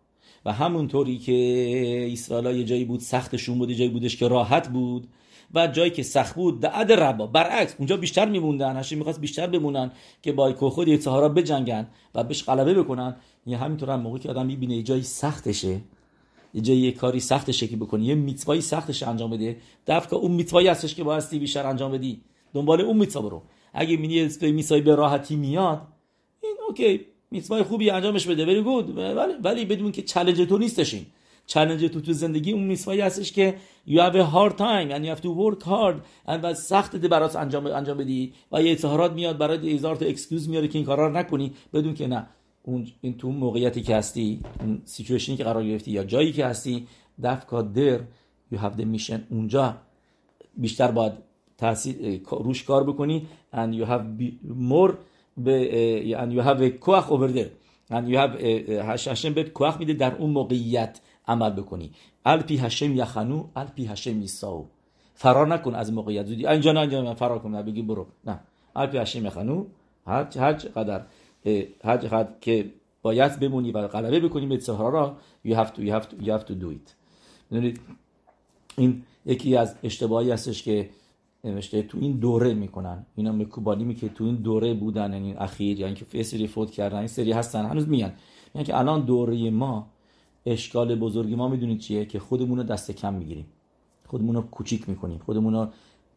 و 0.44 0.52
همونطوری 0.52 1.18
که 1.18 2.08
اسرائیل 2.12 2.56
یه 2.56 2.64
جایی 2.64 2.84
بود 2.84 3.00
سختشون 3.00 3.58
بود 3.58 3.70
یه 3.70 3.76
جایی 3.76 3.90
بودش 3.90 4.16
که 4.16 4.28
راحت 4.28 4.68
بود. 4.68 5.08
و 5.54 5.66
جایی 5.66 5.90
که 5.90 6.02
سخت 6.02 6.34
بود 6.34 6.66
عد 6.66 6.92
ربا. 6.92 7.26
برعکس 7.26 7.74
اونجا 7.78 7.96
بیشتر 7.96 8.28
میموندن. 8.28 8.76
هاشم 8.76 8.98
می‌خواست 8.98 9.20
بیشتر 9.20 9.46
بمونن 9.46 9.90
که 10.22 10.32
با 10.32 10.52
خود 10.52 10.88
یه 10.88 10.98
بجنگن 11.28 11.86
و 12.14 12.24
بهش 12.24 12.44
غلبه 12.44 12.74
بکنن. 12.74 13.16
یه 13.46 13.58
همینطور 13.58 13.90
هم 13.90 14.00
موقعی 14.00 14.20
که 14.20 14.30
آدم 14.30 14.46
می‌بینه 14.46 14.76
یه 14.76 14.82
جایی 14.82 15.02
سختشه 15.02 15.80
یه 16.54 16.62
جایی 16.62 16.80
یه 16.80 16.92
کاری 16.92 17.20
سختشه 17.20 17.66
که 17.66 17.76
بکنی 17.76 18.04
یه 18.04 18.14
מצוה 18.14 18.53
ای 18.53 18.60
سختش 18.60 19.02
انجام 19.02 19.30
بده. 19.30 19.56
دفعه 19.86 20.18
اون 20.18 20.32
מצוה 20.32 20.62
ای 20.62 20.68
هستش 20.68 20.94
که 20.94 21.04
بایستی 21.04 21.38
بیشتر 21.38 21.66
انجام 21.66 21.92
بدی. 21.92 22.20
دنبال 22.54 22.80
اون 22.80 22.96
מצוה 22.96 23.22
برو. 23.22 23.42
اگه 23.72 23.96
می‌بینی 23.96 24.28
מצוה 24.42 24.76
ای 24.76 24.82
به 24.82 24.94
راحتی 24.94 25.36
میاد 25.36 25.82
این 26.42 26.56
OK 26.68 27.00
מצוה 27.30 27.57
ی 27.57 27.62
خوبی 27.62 27.90
انجامش 27.90 28.26
بده. 28.26 28.46
ولی 28.46 28.62
good 28.62 28.98
ولی 28.98 29.32
ولی 29.44 29.64
بدون 29.64 29.92
که 29.92 30.02
چالش 30.02 30.38
تو 30.38 30.58
نیستشین. 30.58 31.06
چالش 31.50 31.80
تو 31.80 32.00
تو 32.00 32.12
زندگی 32.12 32.52
اون 32.52 32.62
מצוה 32.62 32.94
ای 32.94 33.00
هستش 33.00 33.32
که 33.32 33.54
you 33.88 33.98
have 33.98 34.14
a 34.14 34.24
hard 34.34 34.52
time 34.52 34.90
and 34.94 35.04
you 35.04 35.10
have 35.14 35.22
to 35.22 35.28
work 35.28 35.64
hard 35.64 35.96
و 36.26 36.54
سخت 36.54 36.96
برات 36.96 37.36
انجام 37.36 37.66
انجام 37.66 37.98
بدی 37.98 38.32
و 38.52 38.62
یه 38.62 38.72
اظهارات 38.72 39.12
میاد 39.12 39.38
برای 39.38 39.72
هزار 39.72 39.96
تا 39.96 40.06
excuse 40.06 40.48
میاره 40.48 40.68
که 40.68 40.78
این 40.78 40.86
کارا 40.86 41.06
رو 41.06 41.16
نکنی 41.16 41.52
بدون 41.74 41.94
که 41.94 42.06
نه. 42.06 42.26
اون 42.62 42.86
این 43.00 43.18
تو 43.18 43.30
موقعیتی 43.30 43.82
که 43.82 43.96
هستی 43.96 44.40
اون 44.60 44.82
سیچویشنی 44.84 45.36
که 45.36 45.44
قرار 45.44 45.64
گرفتی 45.64 45.90
یا 45.90 46.04
جایی 46.04 46.32
که 46.32 46.46
هستی 46.46 46.86
دفکا 47.22 47.62
در 47.62 48.00
you 48.52 48.56
have 48.56 48.80
the 48.80 48.84
mission 48.98 49.20
اونجا. 49.30 49.74
بیشتر 50.56 50.90
باید 50.90 51.12
تاثیر 51.58 52.20
روش 52.30 52.62
کار 52.64 52.84
بکنی 52.84 53.26
and 53.52 53.74
you 53.74 53.84
have 53.84 54.02
more 54.72 54.92
and 56.20 56.32
you 56.32 56.40
have 56.40 56.60
a 56.60 56.70
کوخ 56.80 57.10
over 57.10 57.28
there. 57.36 57.50
and 57.90 58.08
you 58.08 58.16
have 58.16 58.32
هشم 59.08 59.32
بهت 59.32 59.52
کوخ 59.52 59.76
میده 59.78 59.92
در 59.92 60.14
اون 60.14 60.30
موقعیت. 60.30 61.00
عمل 61.30 61.50
بکنی. 61.50 61.90
الپی 62.24 62.56
هشم 62.56 62.96
یخنو 62.96 63.44
الپی 63.56 63.86
هشم 63.86 64.22
یساو. 64.22 64.66
فرار 65.14 65.46
نکن 65.46 65.74
از 65.74 65.92
موقعیت. 65.92 66.26
زودی 66.26 66.46
اینجا 66.46 66.72
نه 66.72 66.80
اینجا 66.80 67.14
فرار 67.14 67.38
کن 67.38 67.62
بگی 67.62 67.82
برو. 67.82 68.06
نه. 68.24 68.40
الپی 68.76 68.98
هشم 68.98 69.26
یخنو 69.26 69.64
هر 70.06 70.22
قدر 70.22 71.02
هر 71.84 71.96
قدر 71.96 72.28
که 72.40 72.70
باید 73.02 73.40
بمونی 73.40 73.72
و 73.72 73.88
غلبه 73.88 74.20
بکنی 74.20 74.46
به 74.46 74.58
سهرا 74.58 74.88
را 74.88 75.16
you 75.46 75.50
have 75.50 75.70
to 75.76 75.80
you 75.80 75.90
have 75.90 76.04
to 76.04 76.24
you 76.24 76.30
have 76.30 76.44
to 76.44 76.54
do 76.62 76.68
it. 76.76 76.86
این 78.76 79.02
یکی 79.26 79.56
از 79.56 79.74
اشتباهی 79.82 80.30
هستش 80.30 80.62
که 80.62 80.90
نوشته 81.44 81.82
تو 81.82 81.98
این 82.00 82.12
دوره 82.12 82.54
می‌کنن. 82.54 83.06
اینا 83.16 83.32
مکوبالیمی 83.32 83.94
که 83.94 84.08
تو 84.08 84.24
این 84.24 84.34
دوره 84.34 84.74
بودن 84.74 85.14
این 85.14 85.38
اخیر 85.38 85.80
یعنی 85.80 85.94
که 85.94 86.22
سری 86.22 86.46
فوت 86.46 86.70
کردن 86.70 86.98
این 86.98 87.06
سری 87.06 87.32
هستن 87.32 87.64
هنوز 87.64 87.88
میان. 87.88 88.12
یعنی 88.54 88.66
که 88.66 88.78
الان 88.78 89.00
دوره 89.00 89.50
ما 89.50 89.86
اشکال 90.46 90.94
بزرگی 90.94 91.34
ما 91.34 91.48
می‌دونید 91.48 91.78
چیه 91.78 92.04
که 92.04 92.18
خودمون 92.18 92.58
رو 92.58 92.64
دست 92.64 92.90
کم 92.90 93.14
می‌گیریم. 93.14 93.46
خودمون 94.06 94.34
رو 94.34 94.42
کوچیک 94.42 94.88
می‌کنیم. 94.88 95.18
خودمون 95.18 95.54
رو 95.54 95.68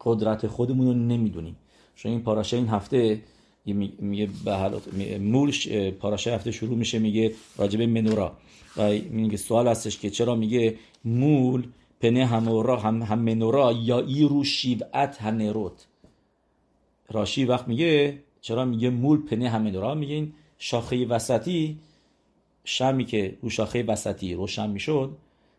قدرت 0.02 0.48
خودمون 0.48 0.88
رو 0.88 0.94
نمی‌دونیم. 0.94 1.56
چون 1.96 2.12
این 2.12 2.22
پاراشه 2.22 2.58
این 2.58 2.68
هفته 2.68 3.22
میگه 4.00 4.30
به 4.46 5.18
مولش 5.18 5.68
پاراشه 5.72 6.36
هفته 6.36 6.52
شروع 6.52 6.78
میشه 6.78 7.00
میگه 7.00 7.34
راجب 7.58 7.82
منورا. 7.82 8.38
و 8.78 8.90
میگه 9.10 9.38
سوال 9.38 9.68
هستش 9.68 10.00
که 10.00 10.10
چرا 10.10 10.36
میگه 10.36 10.78
مول 11.06 11.64
پنه 12.00 12.26
همورا 12.26 12.80
هم, 12.80 13.02
هم 13.02 13.20
منورا 13.20 13.72
یا 13.72 14.00
ایرو 14.00 14.44
شیوعت 14.44 15.22
هنروت 15.22 15.88
راشی 17.12 17.46
وقت 17.46 17.68
میگه 17.68 18.20
چرا 18.42 18.66
میگه 18.66 18.90
مول 18.90 19.18
پنه 19.18 19.50
هم 19.50 19.62
میگه 19.98 20.16
این 20.16 20.34
شاخه 20.58 21.06
وسطی 21.06 21.78
شمی 22.64 23.06
که 23.06 23.38
رو 23.42 23.50
شاخه 23.50 23.84
وسطی 23.84 24.34
روشن 24.34 24.70
می‌شد 24.70 25.18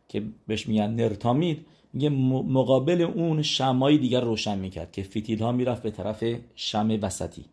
که 0.09 0.23
بهش 0.47 0.69
میگن 0.69 0.91
نرتامید 0.91 1.67
میگه 1.93 2.09
مقابل 2.09 3.01
اون 3.01 3.43
شمای 3.43 3.99
دیگر 3.99 4.21
روشن 4.21 4.59
می‌کرد 4.59 4.93
که 4.93 5.03
فتیل 5.03 5.43
ها 5.43 5.53
می‌رفت 5.53 5.83
به 5.83 5.91
طرف 5.91 6.25
شم 6.55 6.99
وسطی. 7.03 7.45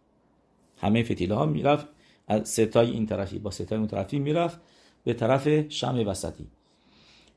همه 0.77 1.03
فتیل 1.03 1.31
ها 1.31 1.45
می‌رفت 1.45 1.87
از 2.27 2.49
ستای 2.49 2.91
این 2.91 3.05
طرفی 3.05 3.39
با 3.39 3.51
ستای 3.51 3.77
اون 3.77 3.87
طرفی 3.87 4.19
می‌رفت 4.19 4.59
به 5.03 5.13
طرف 5.13 5.69
شم 5.69 6.03
وسطی. 6.07 6.47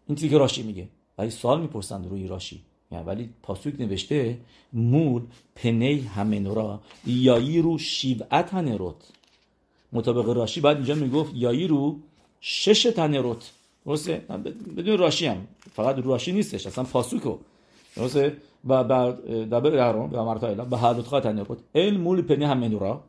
این 0.08 0.16
که 0.16 0.38
راشی 0.38 0.62
میگه. 0.62 0.88
ولی 1.18 1.30
سوال 1.30 1.60
می‌پرسند 1.60 2.06
روی 2.06 2.26
راشی. 2.26 2.62
یعنی 2.92 3.04
ولی 3.04 3.30
پاسوک 3.42 3.80
نوشته 3.80 4.38
مول 4.72 5.22
پنی 5.54 6.00
همنورا 6.00 6.80
یایی 7.06 7.62
رو 7.62 7.78
شیوعت 7.78 8.54
هنروت 8.54 9.12
مطابق 9.94 10.28
راشی. 10.28 10.60
بعد 10.60 10.76
اینجا 10.76 10.94
می‌گفت 10.94 11.32
یایی 11.34 11.66
رو 11.66 11.98
شش 12.40 12.82
تنروت 12.82 13.52
درسته؟ 13.86 14.22
بدون 14.76 14.98
راشی 14.98 15.26
هم. 15.26 15.46
فقط 15.72 16.06
راشی 16.06 16.32
نیستش. 16.32 16.66
اصلا 16.66 16.84
پاسوکو. 16.84 17.38
درسته؟ 17.96 18.36
و 18.68 18.84
بعد 18.84 19.30
دبر 19.30 19.70
درون 19.70 20.10
به 20.10 20.22
مرتا 20.22 20.46
الا 20.46 20.64
به 20.64 20.78
هر 20.78 20.92
دو 20.92 21.02
تنروت 21.02 21.58
ال 21.74 21.96
مول 21.96 22.22
پنی 22.22 22.44
همنورا 22.44 23.04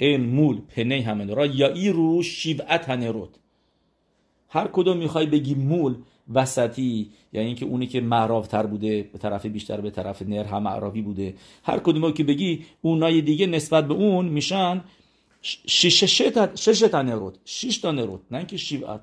ال 0.00 0.20
مول 0.20 0.60
پنی 0.76 1.00
همنورا 1.00 1.46
یایی 1.46 1.90
رو 1.90 2.22
شیوعت 2.22 2.88
هنروت 2.88 3.28
هر 4.48 4.68
کدوم 4.72 4.96
می‌خوای 4.96 5.26
بگی 5.26 5.54
مول 5.54 5.94
وسطی 6.34 7.10
یعنی 7.32 7.46
اینکه 7.46 7.66
اونی 7.66 7.86
که 7.86 8.00
معرافتر 8.00 8.66
بوده 8.66 9.02
به 9.12 9.18
طرف 9.18 9.46
بیشتر 9.46 9.80
به 9.80 9.90
طرف 9.90 10.22
نر 10.22 10.44
هم 10.44 10.62
معرافی 10.62 11.02
بوده. 11.02 11.34
هر 11.64 11.78
کدوم 11.78 12.12
که 12.12 12.24
بگی 12.24 12.64
اونای 12.82 13.20
دیگه 13.20 13.46
نسبت 13.46 13.88
به 13.88 13.94
اون 13.94 14.26
میشن 14.26 14.84
شش 15.42 16.20
تا 16.90 17.02
نرود 17.02 17.38
شش 17.44 17.78
تا 17.78 17.90
نرود 17.90 18.20
نه 18.30 18.38
اینکه 18.38 18.56
شیوعت 18.56 19.00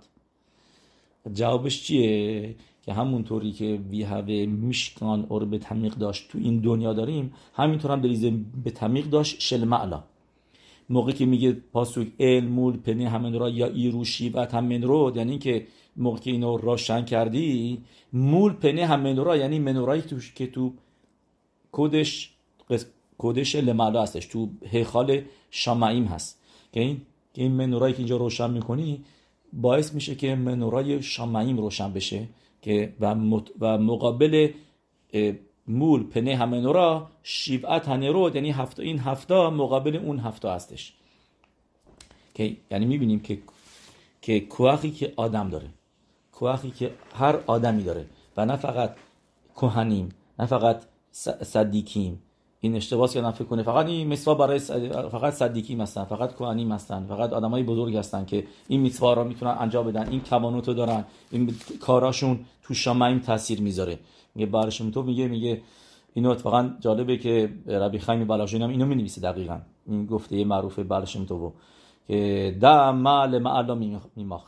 جوابش 1.33 1.83
چیه 1.83 2.55
که 2.85 2.93
همونطوری 2.93 3.51
که 3.51 3.79
وی 3.89 4.03
هوه 4.03 4.45
میشکان 4.45 5.25
اور 5.29 5.45
به 5.45 5.57
تمیق 5.57 5.93
داشت 5.93 6.31
تو 6.31 6.37
این 6.37 6.59
دنیا 6.59 6.93
داریم 6.93 7.33
همینطور 7.53 7.91
هم 7.91 8.01
بریزه 8.01 8.33
به 8.63 8.71
تمیق 8.71 9.05
داشت 9.05 9.39
شل 9.39 9.63
معلا 9.63 10.03
موقعی 10.89 11.13
که 11.13 11.25
میگه 11.25 11.51
پاسوک 11.51 12.07
علمول 12.19 12.77
پنی 12.77 13.05
همین 13.05 13.39
را 13.39 13.49
یا 13.49 13.67
ایرو 13.67 14.05
شیوت 14.05 14.53
همین 14.53 14.81
رو 14.81 15.13
یعنی 15.15 15.37
که 15.37 15.67
موقعی 15.97 16.21
که 16.21 16.31
اینو 16.31 16.57
راشن 16.57 17.05
کردی 17.05 17.81
مول 18.13 18.53
پنی 18.53 18.81
همین 18.81 19.17
را 19.17 19.37
یعنی 19.37 19.59
منورایی 19.59 20.03
که 20.35 20.47
تو 20.47 20.73
کودش 21.71 22.33
کودش 23.17 23.55
لمعلا 23.55 24.01
هستش. 24.01 24.25
تو 24.25 24.49
هیخال 24.65 25.21
شامعیم 25.51 26.05
هست. 26.05 26.41
که 26.71 26.79
این 26.79 27.01
که 27.33 27.41
این 27.41 27.51
منورایی 27.51 27.93
که 27.93 27.99
اینجا 27.99 28.17
روشن 28.17 28.51
می‌کنی 28.51 29.03
باعث 29.53 29.93
میشه 29.93 30.15
که 30.15 30.35
منورای 30.35 31.01
شامعیم 31.01 31.57
روشن 31.57 31.93
بشه. 31.93 32.27
که 32.61 32.93
و, 32.99 33.15
و 33.59 33.77
مقابل 33.77 34.49
مول 35.67 36.03
پنه 36.03 36.35
همنورا 36.35 37.07
شیوعت 37.23 37.87
هنرود 37.87 38.35
یعنی 38.35 38.51
هفته 38.51 38.83
این 38.83 38.99
هفته 38.99 39.49
مقابل 39.49 39.95
اون 39.95 40.19
هفته 40.19 40.49
هستش. 40.49 40.93
که 42.33 42.57
یعنی 42.71 42.85
می‌بینیم 42.85 43.19
که 43.19 43.39
که 44.21 44.39
کوخی 44.39 44.91
که 44.91 45.13
آدم 45.15 45.49
داره. 45.49 45.69
کوخی 46.31 46.71
که 46.71 46.91
هر 47.13 47.39
آدمی 47.47 47.83
داره. 47.83 48.05
و 48.37 48.45
نه 48.45 48.55
فقط 48.55 48.95
کهنیم 49.55 50.09
نه 50.39 50.45
فقط 50.45 50.83
صدیکیم. 51.41 52.21
این 52.59 52.75
اشتباس 52.75 53.13
که 53.13 53.31
فکر 53.31 53.45
کنه. 53.45 53.63
فقط 53.63 53.85
این 53.85 54.07
میتوا 54.07 54.35
برای 54.35 54.59
فقط 55.11 55.33
صدیکی 55.33 55.75
هستن 55.75 56.03
فقط 56.03 56.33
کوهنی 56.33 56.69
هستن 56.69 57.05
فقط 57.05 57.33
آدمای 57.33 57.63
بزرگ 57.63 57.95
هستن 57.95 58.25
که 58.25 58.47
این 58.67 58.81
میتوا 58.81 59.13
را 59.13 59.23
می‌تونن 59.23 59.55
انجام 59.59 59.87
بدن. 59.87 60.09
این 60.09 60.19
کوانوتو 60.19 60.73
دارن. 60.73 61.05
این 61.31 61.55
کاراشون 61.81 62.39
تو 62.63 62.73
شامعیم 62.73 63.19
تاثیر 63.19 63.61
می‌ذاره. 63.61 63.99
میگه 64.35 64.45
بارشم 64.45 64.91
تو 64.91 65.03
میگه 65.03 65.27
میگه 65.27 65.61
اینو 66.13 66.29
اتفاقا 66.29 66.69
جالبه 66.79 67.17
که 67.17 67.49
ربی 67.67 67.99
خیم 67.99 68.27
بلاشین 68.27 68.61
هم 68.61 68.69
اینو 68.69 68.85
می‌نویسه 68.85 69.21
دقیقا. 69.21 69.59
این 69.87 70.05
گفته 70.05 70.45
معروف 70.45 70.79
بارشم 70.79 71.25
تو 71.25 71.53
که 72.07 72.57
دا 72.61 72.91
مال 72.91 73.39
معلا 73.39 73.75
میماخ 74.15 74.43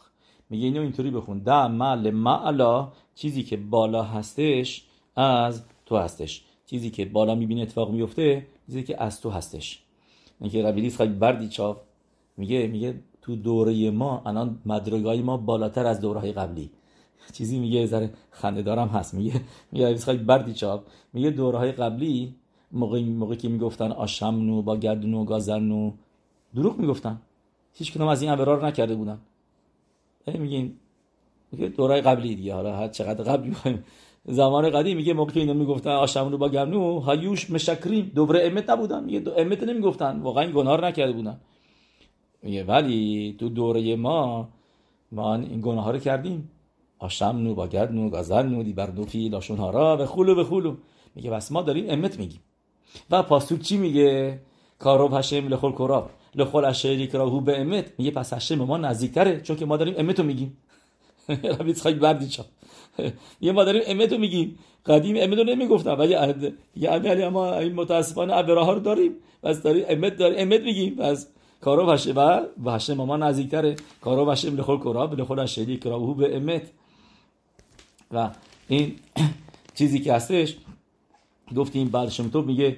میگه 0.49 0.65
اینو 0.65 0.81
اینطوری 0.81 1.11
بخون. 1.11 1.39
دا 1.39 1.67
مال 1.67 2.11
معلا 2.11 2.87
چیزی 3.15 3.43
که 3.43 3.57
بالا 3.57 4.03
هستش 4.03 4.83
از 5.15 5.63
تو 5.85 5.97
هستش. 5.97 6.43
چیزی 6.69 6.89
که 6.89 7.05
بالا 7.05 7.35
می‌بینه 7.35 7.61
اتفاق 7.61 7.91
میفته 7.91 8.47
چیزی 8.65 8.83
که 8.83 9.03
از 9.03 9.21
تو 9.21 9.29
هستش. 9.29 9.83
اینکه 10.41 10.63
ربی 10.63 10.89
خیلی 10.89 11.13
بردی 11.13 11.47
چاپ 11.47 11.77
میگه 12.37 12.67
میگه 12.67 12.99
تو 13.21 13.35
دوره 13.35 13.91
ما 13.91 14.21
الان 14.25 14.59
مدرگای 14.65 15.21
ما 15.21 15.37
بالاتر 15.37 15.85
از 15.85 16.01
دوره 16.01 16.31
قبلی. 16.31 16.69
چیزی 17.33 17.59
میگه 17.59 17.85
ذره 17.85 18.13
خنده 18.31 18.61
دارم 18.61 18.87
هست. 18.87 19.13
میگه 19.13 19.41
میگه 19.71 19.97
خیلی 19.97 20.23
بردی 20.23 20.53
چاپ. 20.53 20.87
میگه 21.13 21.29
دوره 21.29 21.57
های 21.57 21.71
قبلی 21.71 22.35
موقعی 22.71 23.03
موقعی 23.03 23.37
که 23.37 23.49
می‌گفتن 23.49 23.91
آشمنو 23.91 24.61
با 24.61 24.77
گردونو 24.77 25.25
گازرنو 25.25 25.93
دروغ 26.55 26.79
می‌گفتن. 26.79 27.21
هیچ 27.73 27.93
کدوم 27.93 28.07
از 28.07 28.21
این 28.21 28.31
ابرار 28.31 28.67
نکرده 28.67 28.95
بودن. 28.95 29.19
میگه 30.27 30.71
میگه 31.51 31.67
دوره 31.67 32.01
قبلی 32.01 32.35
دیگه. 32.35 32.53
حالا 32.53 32.75
هر 32.75 32.87
چقدر 32.87 33.23
قبلی 33.23 33.55
زمان 34.25 34.69
قدیم 34.69 34.97
میگه 34.97 35.13
موقعی 35.13 35.33
که 35.33 35.39
اینا 35.39 35.53
می‌گفتن 35.53 35.89
آشمونو 35.89 36.37
با 36.37 36.49
گرنو 36.49 36.99
هایوش 36.99 37.49
مشکریم 37.49 38.11
دوباره 38.15 38.47
امت 38.47 38.69
نبودن. 38.69 39.03
میگه 39.03 39.19
دو 39.19 39.33
امت 39.37 39.63
نمی‌گفتن. 39.63 40.19
واقعا 40.19 40.51
گناه 40.51 40.81
نکرده 40.81 41.11
بودن. 41.11 41.39
میگه 42.43 42.63
ولی 42.63 43.35
تو 43.39 43.49
دوره 43.49 43.95
ما 43.95 44.49
ما 45.11 45.35
این 45.35 45.61
گناه 45.61 45.91
رو 45.91 45.99
کردیم. 45.99 46.51
آشمنو 46.99 47.55
با 47.55 47.67
گرنو 47.67 48.09
گازرنو 48.09 48.63
دی 48.63 48.73
بردو 48.73 49.05
فی 49.05 49.29
لاشون 49.29 49.57
ها 49.57 49.97
و 49.99 50.05
خولو 50.05 50.35
به 50.35 50.43
خولو. 50.43 50.75
میگه 51.15 51.31
بس 51.31 51.51
ما 51.51 51.61
داریم 51.61 51.85
امت 51.89 52.19
میگیم. 52.19 52.39
و 53.11 53.23
پاسوک 53.23 53.61
چی 53.61 53.77
میگه؟ 53.77 54.39
کارو 54.79 55.15
هشم 55.15 55.47
لخول 55.47 55.71
کراب 55.71 56.09
لخول 56.35 56.65
اشری 56.65 57.07
کراهو 57.07 57.41
به 57.41 57.61
امت. 57.61 57.93
میگه 57.97 58.11
پس 58.11 58.33
هشم 58.33 58.55
ما 58.55 58.77
نزدیکتره 58.77 59.41
چون 59.41 59.55
که 59.55 59.65
ما 59.65 59.77
داریم 59.77 59.93
امتو 59.97 60.23
میگیم. 60.23 60.57
ربی 61.59 61.73
خیلی 61.73 61.99
بردی 61.99 62.27
چا. 62.27 62.45
یه 63.41 63.51
ما 63.51 63.63
داریم 63.63 63.81
امتو 63.87 64.17
میگیم 64.17 64.59
قدیم 64.85 65.15
امتو 65.19 65.43
نمی‌گفتن. 65.43 65.91
ولی 65.91 66.17
یعنی 66.75 67.21
اما 67.21 67.57
این 67.57 67.73
متاسفانه 67.73 68.33
عبره 68.33 68.63
ها 68.63 68.73
رو 68.73 68.79
داریم. 68.79 69.11
بس 69.43 69.61
داریم 69.61 69.85
امت 69.89 70.17
داریم 70.17 70.37
امت 70.39 70.61
میگیم. 70.61 70.95
پس 70.95 71.27
کارو 71.61 71.85
وشه 71.89 72.13
و 72.13 72.41
وشه 72.63 72.93
ماما 72.93 73.17
نزدیکتره. 73.17 73.75
کارو 74.01 74.25
وشه 74.25 74.49
لخول 74.49 74.77
کراب 74.77 75.19
لخول 75.19 75.39
اشری 75.39 75.77
کراهو 75.77 76.13
به 76.13 76.37
امت. 76.37 76.61
و 78.11 78.29
این 78.67 78.95
چیزی 79.77 79.99
که 79.99 80.13
هستش 80.13 80.57
گفتیم 81.55 81.89
بعدشم 81.89 82.29
تو 82.29 82.41
میگه 82.41 82.77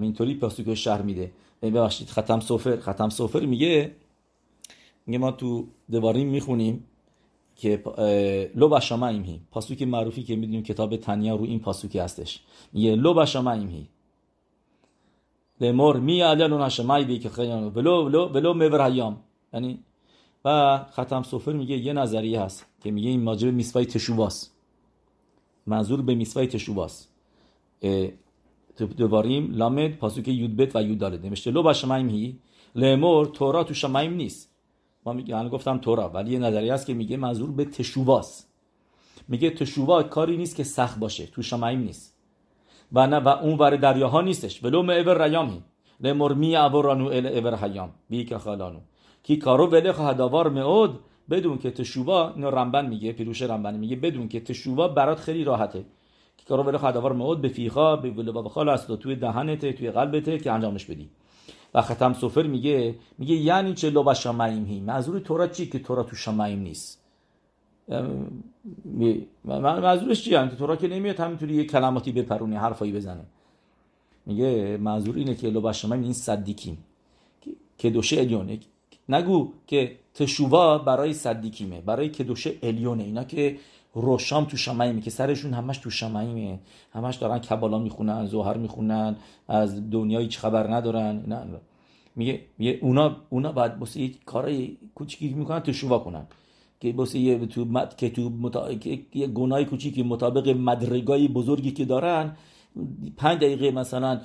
اینطوری 0.00 0.34
پاسوک 0.34 0.74
شهر 0.74 1.02
میده. 1.02 1.30
ببخشید 1.62 2.08
ختم 2.08 2.40
سفر 2.40 2.76
ختم 2.76 3.08
سفر 3.08 3.40
میگه 3.40 3.92
میگه 5.06 5.18
ما 5.18 5.30
تو 5.30 5.66
دواریم 5.90 6.28
می‌خونیم. 6.28 6.84
که 7.58 7.82
لو 8.54 8.68
بشامه 8.68 9.06
هی. 9.06 9.40
پاسوک 9.50 9.82
معروفی 9.82 10.22
که 10.22 10.36
می‌دونیم 10.36 10.62
کتاب 10.62 10.96
تنیا 10.96 11.36
رو 11.36 11.44
این 11.44 11.60
پاسوکی 11.60 11.98
هستش. 11.98 12.40
میگه 12.72 12.94
لو 12.94 13.14
بشامه 13.14 13.52
هی. 13.52 13.88
لمر 15.60 15.96
می 15.96 16.20
علن 16.20 16.62
نشمای 16.62 17.04
بی 17.04 17.18
که 17.18 17.28
خیلی 17.28 17.52
ولو 17.52 18.04
ولو 18.04 18.28
ولو 18.28 18.54
مور 18.54 19.16
یعنی 19.52 19.78
و 20.44 20.78
ختم 20.90 21.22
سفر 21.22 21.52
میگه 21.52 21.76
یه 21.76 21.92
نظریه 21.92 22.40
هست 22.40 22.66
که 22.82 22.90
میگه 22.90 23.08
این 23.08 23.22
ماجر 23.22 23.50
میسوای 23.50 23.86
تشوواست 23.86 24.52
منظور 25.66 26.02
به 26.02 26.14
میسوای 26.14 26.46
تشوواست 26.46 27.08
دواریم 28.96 29.54
لامد 29.54 29.96
پاسوک 29.96 30.28
یودبت 30.28 30.76
و 30.76 30.82
یود 30.82 30.98
داره 30.98 31.18
نوشته 31.18 31.50
لو 31.50 31.62
با 31.62 31.72
شمایم 31.72 32.08
هی 32.08 32.38
لمور 32.74 33.26
تورا 33.26 33.64
تو 33.64 33.74
شمایم 33.74 34.14
نیست 34.14 34.47
میگه 35.12 35.48
گفتم 35.48 35.78
تورا 35.78 36.08
ولی 36.08 36.32
یه 36.32 36.38
نظریه 36.38 36.74
است 36.74 36.86
که 36.86 36.94
میگه 36.94 37.16
منظور 37.16 37.50
به 37.50 37.64
تشوواست. 37.64 38.48
میگه 39.28 39.50
تشووا 39.50 40.02
کاری 40.02 40.36
نیست 40.36 40.56
که 40.56 40.64
سخت 40.64 40.98
باشه 40.98 41.26
تو 41.26 41.42
شمایم 41.42 41.80
نیست. 41.80 42.14
و 42.92 43.06
نه 43.06 43.16
و 43.16 43.28
اون 43.28 43.58
ور 43.58 43.76
دریاها 43.76 44.20
نیستش. 44.20 44.64
ولو 44.64 44.82
معور 44.82 45.24
ریامی. 45.24 45.62
لمر 46.00 46.32
می 46.32 46.56
اورانو 46.56 47.06
ال 47.06 47.26
اور 47.26 47.54
حیام. 47.54 47.90
بی 48.10 48.24
که 48.24 48.38
خالانو. 48.38 48.78
کی 49.22 49.36
کارو 49.36 49.66
ولی 49.66 49.88
هداوار 49.88 50.48
مئود 50.48 51.00
بدون 51.30 51.58
که 51.58 51.70
تشووا 51.70 52.32
اینو 52.34 52.50
رنبن 52.50 52.86
میگه 52.86 53.12
پیروش 53.12 53.42
رنبن 53.42 53.74
میگه. 53.74 53.96
بدون 53.96 54.28
که 54.28 54.40
تشووا 54.40 54.88
برات 54.88 55.20
خیلی 55.20 55.44
راحته. 55.44 55.84
کی 56.36 56.44
کارو 56.48 56.62
ولی 56.62 56.78
هداوار 56.80 57.12
مئود 57.12 57.40
به 57.40 57.48
فیخا 57.48 57.96
به 57.96 58.10
ولو 58.10 58.42
بخال 58.42 58.68
است 58.68 58.96
توی 58.96 59.16
دهنت 59.16 59.76
توی 59.76 59.90
قلبت 59.90 60.42
که 60.42 60.52
انجامش 60.52 60.84
بدی. 60.84 61.10
و 61.74 61.82
ختم 61.82 62.12
سفر 62.12 62.42
میگه 62.42 62.94
میگه 63.18 63.34
یعنی 63.34 63.74
چه 63.74 63.90
لو 63.90 64.14
شمایم 64.14 64.64
هی؟ 64.66 64.80
منظور 64.80 65.18
تورا 65.18 65.46
چی 65.46 65.66
که 65.66 65.78
تورا 65.78 66.02
تو 66.02 66.16
شمایم 66.16 66.60
نیست؟ 66.60 67.00
منظورش 69.44 70.24
چیه 70.24 70.32
یعنی؟ 70.32 70.50
تورا 70.50 70.76
که 70.76 70.88
نمیاد 70.88 71.20
همینطوری 71.20 71.54
یه 71.54 71.64
کلماتی 71.64 72.12
بپرونه 72.12 72.58
حرفایی 72.58 72.92
بزنه. 72.92 73.24
میگه 74.26 74.76
منظور 74.76 75.16
اینه 75.16 75.34
که 75.34 75.50
لو 75.50 75.60
بشمایم 75.60 76.02
این 76.02 76.12
صدیکیم. 76.12 76.78
که 77.78 77.90
دوشه 77.90 78.20
الیونه. 78.20 78.58
نگو 79.08 79.52
که 79.66 79.96
تشووا 80.14 80.78
برای 80.78 81.12
صدیکیمه 81.12 81.80
برای 81.80 82.08
که 82.08 82.24
دوشه 82.24 82.54
الیونه. 82.62 83.02
اینا 83.04 83.24
که 83.24 83.58
روشام 84.00 84.44
تو 84.44 84.56
شمایمه 84.56 85.00
که 85.00 85.10
سرشون 85.10 85.54
همش 85.54 85.78
تو 85.78 85.90
شمایمه 85.90 86.58
همش 86.92 87.16
دارن 87.16 87.38
کبالا 87.38 87.78
می‌خونن 87.78 88.26
زهر 88.26 88.56
می‌خونن 88.56 89.16
از 89.48 89.90
دنیای 89.90 90.22
هیچ 90.22 90.38
خبر 90.38 90.74
ندارن. 90.74 91.24
نه 91.26 91.60
میگه 92.16 92.40
میگه 92.58 92.78
اونا 92.82 93.16
اونا 93.30 93.52
باید 93.52 93.72
واسه 93.78 94.00
یه 94.00 94.10
کارای 94.26 94.76
کوچیکی 94.94 95.28
می‌کنن 95.28 95.60
تشووا 95.60 95.98
کنن. 95.98 96.26
که 96.80 96.92
واسه 96.92 97.18
یه 97.18 97.46
تو 97.46 97.64
مد... 97.64 97.96
که 97.96 98.10
تو 98.10 98.30
متا... 98.30 98.72
یه 99.14 99.26
گناه 99.26 99.64
کوچیکی 99.64 100.02
مطابق 100.02 100.48
مدرگای 100.48 101.28
بزرگی 101.28 101.70
که 101.70 101.84
دارن 101.84 102.36
پنج 103.16 103.38
دقیقه 103.38 103.70
مثلا 103.70 104.20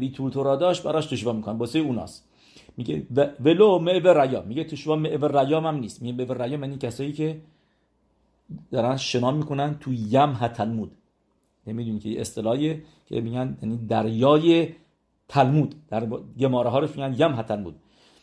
بی 0.00 0.10
طول 0.16 0.30
تو 0.30 0.56
داشت 0.56 0.82
براش 0.82 1.06
تشوا 1.06 1.32
می‌کنن. 1.32 1.58
واسه 1.58 1.78
اوناست. 1.78 2.28
میگه 2.76 3.06
ولو 3.40 3.78
معور 3.78 4.26
ریا 4.26 4.42
میگه 4.42 4.64
تشوا 4.64 4.96
معور 4.96 5.44
ریام 5.44 5.66
هم 5.66 5.76
نیست. 5.76 6.02
میگه 6.02 6.24
معور 6.24 6.44
ریام 6.44 6.64
یعنی 6.64 6.78
کسایی 6.78 7.12
که 7.12 7.40
دارن 8.70 8.96
شنا 8.96 9.30
می‌کنن 9.30 9.78
تو 9.80 9.92
یم 9.92 10.36
هتلمود 10.40 10.90
نمی‌دونی 11.66 11.98
که 11.98 12.20
اصطلاحی 12.20 12.82
که 13.06 13.20
میگن 13.20 13.58
یعنی 13.62 13.76
دریای 13.88 14.68
تلمود. 15.28 15.74
در 15.88 16.06
گماره 16.40 16.70
ها 16.70 16.78
رو 16.78 16.88
میگن 16.88 17.14
یم 17.18 17.34
هتلمود 17.34 17.74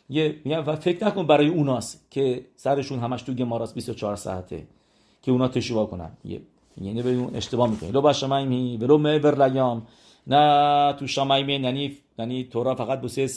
یه 0.09 0.35
میگن 0.45 0.59
و 0.59 0.75
فکر 0.75 1.07
نکن 1.07 1.27
برای 1.27 1.47
اوناست 1.47 2.07
که 2.09 2.45
سرشون 2.55 2.99
همش 2.99 3.21
تو 3.21 3.33
گماراست 3.33 3.75
24 3.75 4.15
ساعته 4.15 4.67
که 5.21 5.31
اونا 5.31 5.47
تشوا 5.47 5.85
کنن. 5.85 6.11
یه 6.23 6.41
یعنی 6.81 7.01
به 7.01 7.15
اون 7.15 7.35
اشتباه 7.35 7.69
می‌کنی. 7.69 7.91
لو 7.91 8.01
باشمایمی 8.01 8.77
ولو 8.77 8.97
معور 8.97 9.47
لیام. 9.47 9.87
نه 10.27 10.93
تو 10.93 11.07
شمایمی 11.07 11.53
یعنی 11.53 11.97
یعنی 12.19 12.43
تورا 12.43 12.75
فقط 12.75 13.01
بوسه 13.01 13.27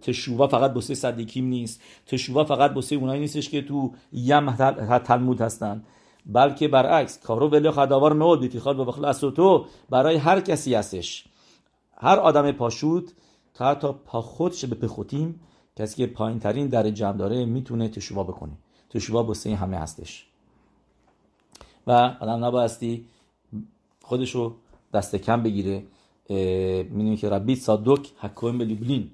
تشووا 0.00 0.46
فقط 0.46 0.72
بوسه 0.72 0.94
صدیکیم 0.94 1.46
نیست. 1.46 1.82
تشووا 2.06 2.44
فقط 2.44 2.74
بوسه 2.74 2.96
اونایی 2.96 3.20
نیستش 3.20 3.48
که 3.48 3.62
تو 3.62 3.92
یم 4.12 4.52
تلمود 4.98 5.40
هستن. 5.40 5.84
بلکه 6.28 6.68
برعکس 6.68 7.18
کارو 7.18 7.48
ولی 7.48 7.70
خداوار 7.70 8.12
مود 8.12 8.40
بیتیخال 8.40 8.80
و 8.80 8.84
بخلاص 8.84 9.20
تو. 9.20 9.66
برای 9.90 10.16
هر 10.16 10.40
کسی 10.40 10.74
هستش. 10.74 11.24
هر 11.96 12.18
آدم 12.18 12.52
پاشوت 12.52 13.12
تا 13.54 13.74
تا 13.74 13.92
پا 13.92 14.20
خودش 14.20 14.64
به 14.64 14.74
پخوتیم 14.74 15.40
کسی 15.76 15.96
که 15.96 16.06
پایین 16.06 16.38
ترین 16.38 16.66
در 16.66 16.90
جمع 16.90 17.16
داره 17.16 17.44
می‌تونه 17.44 17.88
تشووا 17.88 18.24
بکنه. 18.24 18.52
تشووا 18.90 19.22
بوسه 19.22 19.56
همه 19.56 19.76
هستش. 19.76 20.26
و 21.86 21.92
آدم 22.20 22.44
نبایستی 22.44 23.04
خودشو 24.02 24.54
دست 24.94 25.16
کم 25.16 25.42
بگیره. 25.42 25.82
می‌دونی 26.90 27.16
که 27.16 27.28
ربی 27.28 27.56
صادق 27.56 28.06
حکایم 28.18 28.58
به 28.58 28.64
لوبلین 28.64 29.10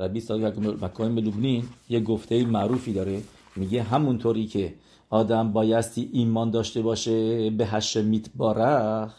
ربی 0.00 0.20
صادق 0.20 0.84
حکایم 0.84 1.14
به 1.14 1.62
یه 1.88 2.00
گفته 2.00 2.44
معروفی 2.44 2.92
داره. 2.92 3.22
میگه 3.56 3.82
همونطوری 3.82 4.46
که 4.46 4.74
آدم 5.10 5.52
بایستی 5.52 6.10
ایمان 6.12 6.50
داشته 6.50 6.82
باشه 6.82 7.50
به 7.50 7.66
هشمیت 7.66 8.26
بارخ 8.36 9.14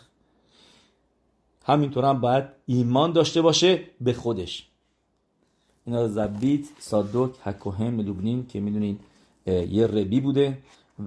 همینطور 1.66 2.06
هم 2.06 2.22
باید 2.22 2.44
ایمان 2.66 3.12
داشته 3.12 3.42
باشه 3.42 3.82
به 4.02 4.14
خودش. 4.14 4.68
اینا 5.86 6.08
زبیت 6.08 6.66
صادق 6.80 7.30
حکایم 7.44 8.00
لوبلین 8.00 8.48
که 8.48 8.60
می‌دونید 8.60 9.00
یه 9.48 9.88
ربی 9.88 10.20
بوده 10.20 10.58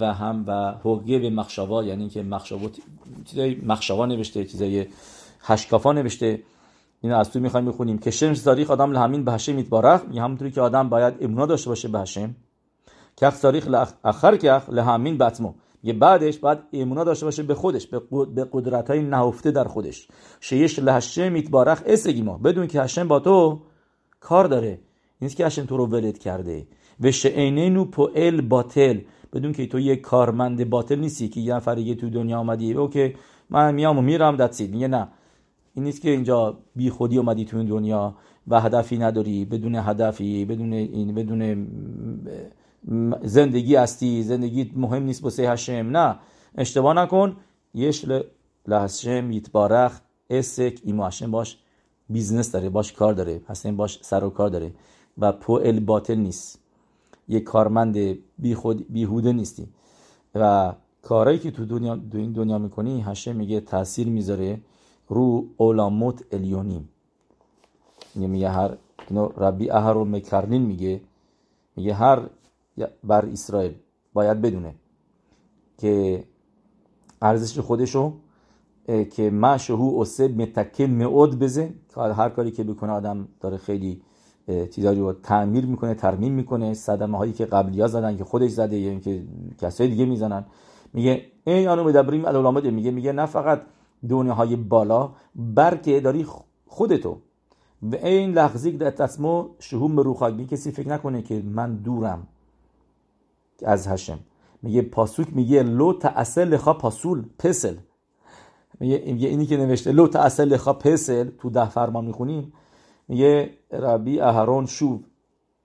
و 0.00 0.14
هم 0.14 0.44
و 0.46 0.74
حقیه 0.84 1.18
به 1.18 1.30
مخشوا 1.30 1.84
یعنی 1.84 2.08
که 2.08 2.22
مخشوا 2.22 2.70
چیزای 3.24 3.54
مخشوا 3.54 4.06
نوشته 4.06 4.44
چیزای 4.44 4.86
هشکافا 5.40 5.92
نوشته. 5.92 6.42
اینا 7.00 7.18
از 7.18 7.30
تو 7.30 7.40
می‌خوایم 7.40 7.66
بخونیم. 7.66 7.98
که 7.98 8.10
شمس 8.10 8.42
تاریخ 8.42 8.70
آدم 8.70 8.92
لهمین 8.92 9.24
به 9.24 9.32
هشم 9.32 9.54
میتبارخ 9.54 10.02
یه 10.12 10.22
همونطوری 10.22 10.50
که 10.50 10.60
آدم 10.60 10.88
باید 10.88 11.14
امونا 11.20 11.46
داشته 11.46 11.70
باشه 11.70 11.88
به 11.88 12.00
هشم 12.00 12.34
که 13.16 13.30
تاریخ 13.30 13.68
اخر 14.04 14.36
که 14.36 14.70
لهمین 14.70 15.18
بتمو 15.18 15.52
یه 15.82 15.92
بعدش 15.92 16.38
باید 16.38 16.58
امونا 16.72 17.04
داشته 17.04 17.26
باشه 17.26 17.42
به 17.42 17.54
خودش 17.54 17.86
به 17.86 18.48
قدرت 18.52 18.90
های 18.90 19.02
نهفته 19.02 19.50
در 19.50 19.64
خودش 19.64 20.08
شیش 20.40 20.78
لهشم 20.78 21.32
میتبارخ 21.32 21.82
اسگیما 21.86 22.38
بدون 22.38 22.66
که 22.66 22.82
هشم 22.82 23.08
با 23.08 23.20
تو 23.20 23.60
کار 24.20 24.44
داره 24.44 24.78
نیست 25.22 25.36
که 25.36 25.46
هشم 25.46 25.64
تو 25.64 25.76
رو 25.76 25.86
ولد 25.86 26.18
کرده 26.18 26.66
و 27.00 27.10
شعینینو 27.10 27.84
پوئل 27.84 28.40
باطل 28.40 29.00
بدون 29.32 29.52
که 29.52 29.66
تو 29.66 29.80
یه 29.80 29.96
کارمند 29.96 30.70
باطل 30.70 30.98
نیستی 30.98 31.28
که 31.28 31.40
یه 31.40 31.54
نفر 31.54 31.94
تو 31.94 32.10
دنیا 32.10 32.38
آمدی 32.38 32.72
اوکی 32.72 33.14
من 33.50 33.74
میام 33.74 33.98
و 33.98 34.02
میرم 34.02 34.36
دتسید 34.36 34.70
میگه 34.70 34.88
نه 34.88 35.08
این 35.74 35.84
نیست 35.84 36.02
که 36.02 36.10
اینجا 36.10 36.58
بی 36.76 36.90
خودی 36.90 37.18
اومدی 37.18 37.44
تو 37.44 37.56
این 37.56 37.66
دنیا 37.66 38.14
و 38.48 38.60
هدفی 38.60 38.98
نداری 38.98 39.44
بدون 39.44 39.74
هدفی 39.74 40.44
بدون 40.44 40.72
این 40.72 41.14
بدون 41.14 41.66
زندگی 43.22 43.76
هستی 43.76 44.22
زندگی 44.22 44.72
مهم 44.76 45.02
نیست 45.02 45.24
واسه 45.24 45.50
هشم 45.50 45.72
نه 45.72 46.18
اشتباه 46.54 46.94
نکن. 46.94 47.36
یش 47.74 48.06
لهشم 48.66 49.32
یتبارخ. 49.32 50.00
اسک 50.30 50.80
ایما 50.84 51.06
هشم 51.06 51.30
باش. 51.30 51.58
بیزنس 52.08 52.52
داره 52.52 52.68
باش 52.68 52.92
کار 52.92 53.12
داره. 53.12 53.40
هستن 53.48 53.76
باش 53.76 53.98
سر 54.02 54.24
و 54.24 54.30
کار 54.30 54.48
داره. 54.48 54.72
و 55.18 55.32
پوئل 55.32 55.80
باطل 55.80 56.14
نیست. 56.14 56.58
یه 57.28 57.40
کارمند 57.40 57.96
بی 58.38 58.54
خود 58.54 58.92
بیهوده 58.92 59.32
نیستی. 59.32 59.68
و 60.34 60.74
کارهایی 61.02 61.38
که 61.38 61.50
تو 61.50 61.64
دنیا 61.64 61.96
دو 61.96 62.18
این 62.18 62.32
دنیا 62.32 62.58
می‌کنی 62.58 63.00
هشه 63.00 63.32
میگه 63.32 63.60
تاثیر 63.60 64.08
می‌ذاره 64.08 64.60
رو 65.08 65.44
اولاموت 65.56 66.24
الیونیم. 66.32 66.88
میگه 68.14 68.50
هر 68.50 68.76
ربی 69.36 69.70
اهر 69.70 69.92
رو 69.92 70.04
مکرنین 70.04 70.62
میگه. 70.62 71.00
میگه 71.76 71.94
هر 71.94 72.20
بر 73.04 73.26
اسرائیل. 73.26 73.74
باید 74.12 74.42
بدونه 74.42 74.74
که 75.78 76.24
ارزش 77.22 77.58
خودشو 77.58 78.12
که 78.86 79.30
ما 79.30 79.58
شهو 79.58 80.00
اسه 80.00 80.28
متکل 80.28 80.86
مئود 80.86 81.38
بزن 81.38 81.74
هر 81.96 82.28
کاری 82.28 82.50
که 82.50 82.64
بکنه 82.64 82.92
آدم 82.92 83.28
داره 83.40 83.56
خیلی 83.56 84.02
چیزایی 84.70 85.00
رو 85.00 85.12
تعمیر 85.12 85.66
می‌کنه 85.66 85.94
ترمیم 85.94 86.32
می‌کنه. 86.32 86.74
صدمه 86.74 87.18
هایی 87.18 87.32
که 87.32 87.44
قبلی 87.44 87.80
ها 87.80 87.86
زدن 87.86 88.16
که 88.16 88.24
خودش 88.24 88.50
زده 88.50 88.76
یا 88.76 88.90
اینکه 88.90 89.24
کسای 89.58 89.88
دیگه 89.88 90.04
می‌زنن. 90.04 90.44
میگه 90.92 91.22
این 91.44 91.68
آنو 91.68 91.84
مدبریم 91.84 92.24
الالامده 92.24 92.70
میگه 92.70 92.90
میگه 92.90 93.12
نه 93.12 93.26
فقط 93.26 93.62
های 94.10 94.56
بالا 94.56 95.10
بلکه 95.36 96.00
داری 96.00 96.26
خودتو. 96.66 97.18
و 97.82 97.94
این 97.94 98.32
لحظی 98.32 98.72
در 98.72 98.90
تصمو 98.90 99.48
شهوم 99.58 100.00
روخاک 100.00 100.46
کسی 100.46 100.70
فکر 100.70 100.88
نکنه 100.88 101.22
که 101.22 101.42
من 101.42 101.76
دورم. 101.76 102.26
از 103.62 103.88
هشم. 103.88 104.18
میگه 104.62 104.82
پاسوک 104.82 105.26
میگه 105.32 105.62
لو 105.62 105.92
تأثل 105.92 106.48
لخا 106.48 106.74
پاسول 106.74 107.24
پسل. 107.38 107.74
میگه 108.80 109.28
اینی 109.28 109.46
که 109.46 109.56
نوشته 109.56 109.92
لو 109.92 110.08
تأثل 110.08 110.48
لخا 110.48 110.72
پسل 110.72 111.30
تو 111.38 111.50
ده 111.50 111.68
فرمان 111.68 112.04
می‌خونیم. 112.04 112.52
میگه 113.08 113.50
ربی 113.72 114.20
اهرون 114.20 114.66
شوب 114.66 115.04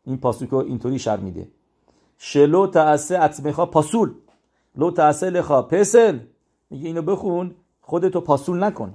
این 0.04 0.18
پاسوک 0.18 0.54
اینطوری 0.54 1.00
شر 1.00 1.18
میده. 1.18 1.48
شلو 2.18 2.68
تأسه 2.68 3.24
اتمخا 3.24 3.66
پاسول. 3.66 4.14
لو 4.76 4.92
تأسه 4.92 5.30
لخا 5.30 5.62
پسل. 5.62 6.20
میگه 6.70 6.88
اینو 6.88 7.02
بخون 7.02 7.56
خودتو 7.82 8.22
پاسول 8.22 8.64
نکن. 8.64 8.94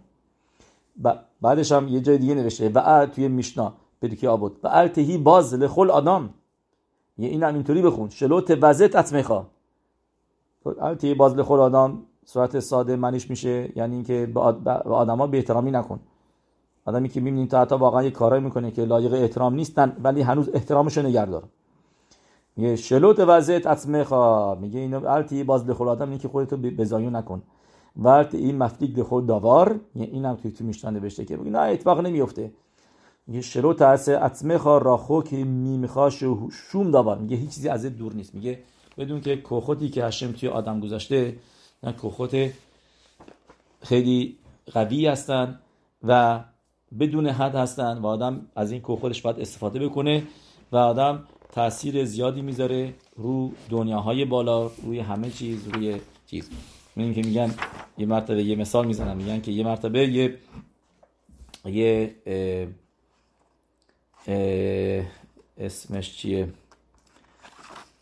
بعدش 1.40 1.72
هم 1.72 1.88
یه 1.88 2.00
جای 2.00 2.18
دیگه 2.18 2.34
نوشته. 2.34 2.68
و 2.68 3.06
توی 3.06 3.28
میشنا 3.28 3.74
که 4.20 4.28
آبود 4.28 4.60
و 4.62 4.68
التهی 4.70 5.18
باز 5.18 5.54
لخل 5.54 5.90
آدم. 5.90 6.30
یه 7.18 7.28
این 7.28 7.42
هم 7.42 7.54
اینطوری 7.54 7.82
بخون. 7.82 8.08
شلو 8.08 8.40
توزت 8.40 8.96
اتمخا 8.96 9.46
البته 10.80 11.14
باز 11.14 11.38
خود 11.38 11.60
آدم 11.60 11.98
صورت 12.24 12.60
ساده 12.60 12.96
منش 12.96 13.30
میشه. 13.30 13.72
یعنی 13.76 13.94
اینکه 13.94 14.26
به 14.34 14.70
آدما 14.70 15.26
به 15.26 15.36
احترامی 15.36 15.70
نکن. 15.70 16.00
آدمی 16.84 17.08
که 17.08 17.20
می‌بینیم 17.20 17.46
تا 17.46 17.60
حتی 17.60 17.74
واقعا 17.74 18.02
یه 18.02 18.10
کارایی 18.10 18.42
می‌کنه 18.42 18.70
که 18.70 18.84
لایق 18.84 19.12
احترام 19.12 19.54
نیستن 19.54 19.96
ولی 20.02 20.22
هنوز 20.22 20.50
احترامش 20.54 20.98
نگه 20.98 21.24
داره. 21.24 21.44
میگه 22.56 22.76
شلوت 22.76 23.20
وزت 23.20 23.66
اتمخا 23.66 24.54
میگه 24.54 24.80
اینو 24.80 25.06
التی 25.06 25.44
باز 25.44 25.70
لخول 25.70 25.88
آدم 25.88 26.10
اینکه 26.10 26.28
خودتو 26.28 26.56
بزایون 26.56 27.16
نکن. 27.16 27.42
ورت 27.96 28.34
این 28.34 28.58
مفتیک 28.58 28.98
لخول 28.98 29.26
داوار. 29.26 29.80
این 29.94 30.24
هم 30.24 30.34
توی 30.34 30.50
تو 30.50 30.64
میشتن 30.64 30.94
نوشته 30.94 31.24
که 31.24 31.36
نه 31.36 31.58
اتفاق 31.58 32.00
نمیفته 32.00 32.52
میگه 33.26 33.40
شلوت 33.40 33.82
هست 33.82 34.08
اتمخا 34.08 34.78
راخو 34.78 35.22
که 35.22 35.36
میمیخا 35.36 36.10
شوم 36.10 36.90
داوار. 36.90 37.18
میگه 37.18 37.36
هیچ 37.36 37.50
چیزی 37.50 37.68
از 37.68 37.86
دور 37.86 38.12
نیست. 38.12 38.34
میگه 38.34 38.58
بدون 38.98 39.20
که 39.20 39.36
کوخوتی 39.36 39.88
که 39.88 40.04
هشم 40.04 40.32
توی 40.32 40.48
آدم 40.48 40.80
گذاشته 40.80 41.36
نه 41.82 41.92
کوخوت 41.92 42.50
خیلی 43.82 44.38
قوی 44.72 45.06
هستن 45.06 45.58
و 46.02 46.40
بدون 47.00 47.26
حد 47.26 47.54
هستن 47.54 47.98
و 47.98 48.06
آدم 48.06 48.46
از 48.56 48.72
این 48.72 48.80
کوخودش 48.80 49.22
باید 49.22 49.40
استفاده 49.40 49.88
بکنه 49.88 50.22
و 50.72 50.76
آدم 50.76 51.24
تاثیر 51.52 52.04
زیادی 52.04 52.42
می‌ذاره 52.42 52.94
رو 53.16 53.52
دنیاهای 53.70 54.24
بالا 54.24 54.70
روی 54.82 54.98
همه 54.98 55.30
چیز 55.30 55.68
روی 55.68 56.00
چیز. 56.26 56.50
میگن 56.96 57.12
که 57.14 57.22
میگن 57.22 57.54
یه 57.98 58.06
مرتبه 58.06 58.44
یه 58.44 58.56
مثال 58.56 58.86
می‌زنم. 58.86 59.16
میگن 59.16 59.40
که 59.40 59.52
یه 59.52 59.64
مرتبه 59.64 60.08
یه 60.08 60.38
یه 61.64 62.14
اسمش 65.58 66.16
چیه؟ 66.16 66.48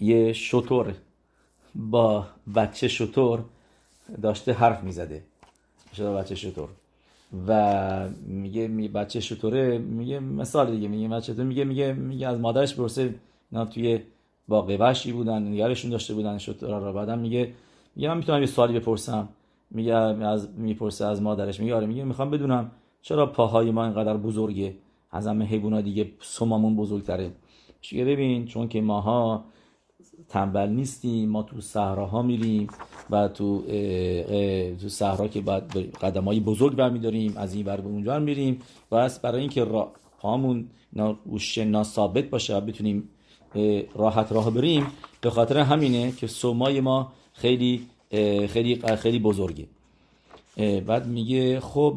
یه 0.01 0.33
شطور. 0.33 0.95
با 1.75 2.27
بچه 2.55 2.89
شطور 2.89 3.45
داشته 4.23 4.53
حرف 4.53 4.83
می‌زده. 4.83 5.23
شده 5.97 6.13
بچه 6.13 6.35
شطور. 6.35 6.69
و 7.49 8.09
میگه 8.27 8.69
می 8.69 8.89
بچه 8.89 9.21
شطوره 9.21 9.79
میگه 9.79 10.21
مثال 10.21 10.71
دیگه 10.71 10.89
میگه 10.89 11.09
بچه 11.09 11.35
تو 11.35 11.45
میگه 11.45 11.65
میگه 11.65 11.93
میگه 11.93 12.29
از 12.29 12.41
مادرش 12.41 12.75
پرسه 12.75 13.15
اینا 13.53 13.65
توی 13.65 14.01
باقی 14.49 14.77
وحشی 14.77 15.13
بودن 15.13 15.49
نگرشون 15.49 15.91
داشته 15.91 16.15
بودن 16.15 16.39
شطورا 16.39 16.79
را 16.79 16.93
بعدم 16.93 17.19
میگه 17.19 17.53
میگه 17.97 18.09
من 18.09 18.17
می‌تونم 18.17 18.41
یه 18.41 18.47
سوالی 18.47 18.79
بپرسم. 18.79 19.29
میگه 19.71 19.95
از 19.95 20.49
می‌پرسه 20.57 21.05
از 21.07 21.23
مادرش. 21.23 21.61
میگه 21.61 21.75
آره 21.75 21.87
میگه 21.87 22.05
می‌خوام 22.05 22.31
بدونم 22.31 22.71
چرا 23.03 23.27
پاهای 23.27 23.71
ما 23.71 23.85
اینقدر 23.85 24.17
بزرگه. 24.17 24.75
از 25.13 25.27
همه 25.27 25.45
حیونا 25.45 25.81
دیگه 25.81 26.11
سمامون 26.21 26.77
بزرگتره. 26.77 27.31
میگه 27.93 28.05
ببین؟ 28.05 28.45
چون 28.47 28.69
که 28.69 28.81
ماها 28.81 29.45
تنبل 30.29 30.69
نیستیم 30.69 31.29
ما 31.29 31.43
تو 31.43 31.61
صحراها 31.61 32.23
میریم 32.23 32.67
و 33.11 33.29
تو 33.29 33.63
تو 34.81 34.89
صحرا 34.89 35.29
که 35.29 35.41
بعد 35.41 35.77
قدم 35.79 36.25
های 36.25 36.41
بزرگ 36.41 36.77
برمیداریم 36.77 37.37
از 37.37 37.55
این 37.55 37.67
ور 37.67 37.81
به 37.81 37.89
اونجا 37.89 38.19
میریم. 38.19 38.59
و 38.91 38.95
از 38.95 39.23
برای 39.23 39.41
اینکه 39.41 39.65
را 39.65 39.93
پامون 40.19 40.69
نا 40.93 41.83
ثابت 41.83 42.25
باشه 42.31 42.57
و 42.57 42.61
بتونیم 42.61 43.09
راحت 43.95 44.33
راه 44.33 44.51
بریم 44.51 44.87
به 45.21 45.31
خاطر 45.31 45.59
همینه 45.59 46.13
که 46.13 46.27
سومای 46.27 46.81
ما 46.81 47.13
خیلی 47.33 47.87
خیلی 48.49 48.77
خیلی 48.97 49.19
بزرگه. 49.19 49.67
بعد 50.57 51.07
میگه 51.07 51.61
خب 51.61 51.95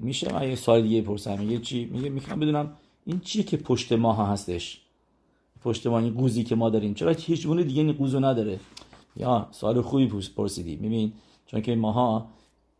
میشه؟ 0.00 0.32
من 0.32 0.48
یه 0.48 0.54
سال 0.54 0.82
دیگه 0.82 1.02
پرسم 1.02 1.38
میگه 1.38 1.58
چی؟ 1.58 1.84
میگه 1.84 2.08
می‌خوام 2.08 2.40
بدونم 2.40 2.70
این 3.06 3.20
چیه 3.20 3.42
که 3.42 3.56
پشت 3.56 3.92
ماها 3.92 4.26
هستش؟ 4.26 4.80
پشت 5.64 5.86
ما 5.86 5.98
این 5.98 6.14
قوزی 6.14 6.44
که 6.44 6.54
ما 6.54 6.70
داریم. 6.70 6.94
چرا 6.94 7.12
هیچ 7.12 7.46
گونه 7.46 7.64
دیگه 7.64 7.82
این 7.82 7.92
قوزو 7.92 8.20
نداره؟ 8.20 8.60
یا 9.16 9.48
سوال 9.50 9.80
خوبی 9.80 10.06
پرسیدی. 10.36 10.76
ببین 10.76 11.12
چون 11.46 11.60
که 11.60 11.76
ماها 11.76 12.26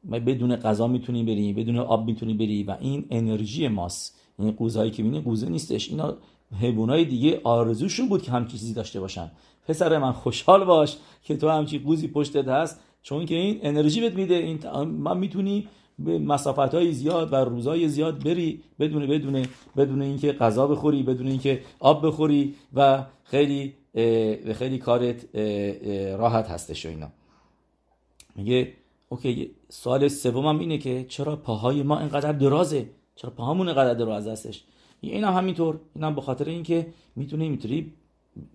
ما 0.04 0.18
بدون 0.18 0.56
غذا 0.56 0.86
می‌تونیم 0.86 1.26
بریم 1.26 1.56
بدون 1.56 1.78
آب 1.78 2.06
می‌تونیم 2.06 2.36
بریم 2.38 2.66
و 2.66 2.76
این 2.80 3.04
انرژی 3.10 3.68
ماست. 3.68 4.20
این 4.38 4.50
قوزهایی 4.50 4.90
که 4.90 5.02
می‌بینی 5.02 5.22
قوزه 5.22 5.48
نیستش. 5.48 5.88
اینا 5.88 6.16
حیوانای 6.60 7.04
دیگه 7.04 7.40
آرزوشون 7.44 8.08
بود 8.08 8.22
که 8.22 8.30
همچین 8.30 8.58
چیزی 8.58 8.74
داشته 8.74 9.00
باشن. 9.00 9.30
پسر 9.68 9.98
من 9.98 10.12
خوشحال 10.12 10.64
باش 10.64 10.96
که 11.24 11.36
تو 11.36 11.48
همچین 11.48 11.82
قوزی 11.82 12.08
پشتت 12.08 12.48
هست. 12.48 12.80
چون 13.02 13.26
که 13.26 13.34
این 13.34 13.58
انرژی 13.62 14.00
بهت 14.00 14.14
میده 14.14 14.34
این 14.34 14.58
من 14.84 15.18
می‌تونی 15.18 15.68
به 15.98 16.18
مسافت 16.18 16.74
های 16.74 16.92
زیاد 16.92 17.32
و 17.32 17.36
روزای 17.36 17.88
زیاد 17.88 18.24
بری 18.24 18.62
بدون 18.80 19.06
بدون 19.06 19.46
بدون 19.76 20.02
اینکه 20.02 20.32
غذا 20.32 20.66
بخوری 20.66 21.02
بدون 21.02 21.26
اینکه 21.26 21.60
آب 21.78 22.06
بخوری 22.06 22.54
و 22.74 23.04
خیلی 23.24 23.74
خیلی 24.54 24.78
کارت 24.78 25.36
راحت 26.18 26.48
هستش 26.48 26.86
و 26.86 26.88
اینا. 26.88 27.08
میگه 28.36 28.72
اوکی 29.08 29.50
سوال 29.68 30.08
سومم 30.08 30.58
اینه 30.58 30.78
که 30.78 31.06
چرا 31.08 31.36
پاهای 31.36 31.82
ما 31.82 31.98
اینقدر 31.98 32.32
درازه؟ 32.32 32.90
چرا 33.16 33.30
پاهامون 33.30 33.68
اینقدر 33.68 33.94
دراز 33.94 34.28
هستش؟ 34.28 34.64
این 35.00 35.24
هم 35.24 35.34
همینطور. 35.34 35.80
این 35.94 36.04
هم 36.04 36.14
به 36.14 36.20
خاطر 36.20 36.44
اینکه 36.44 36.86
می‌تونیم 37.16 37.50
می‌تونیم 37.50 37.92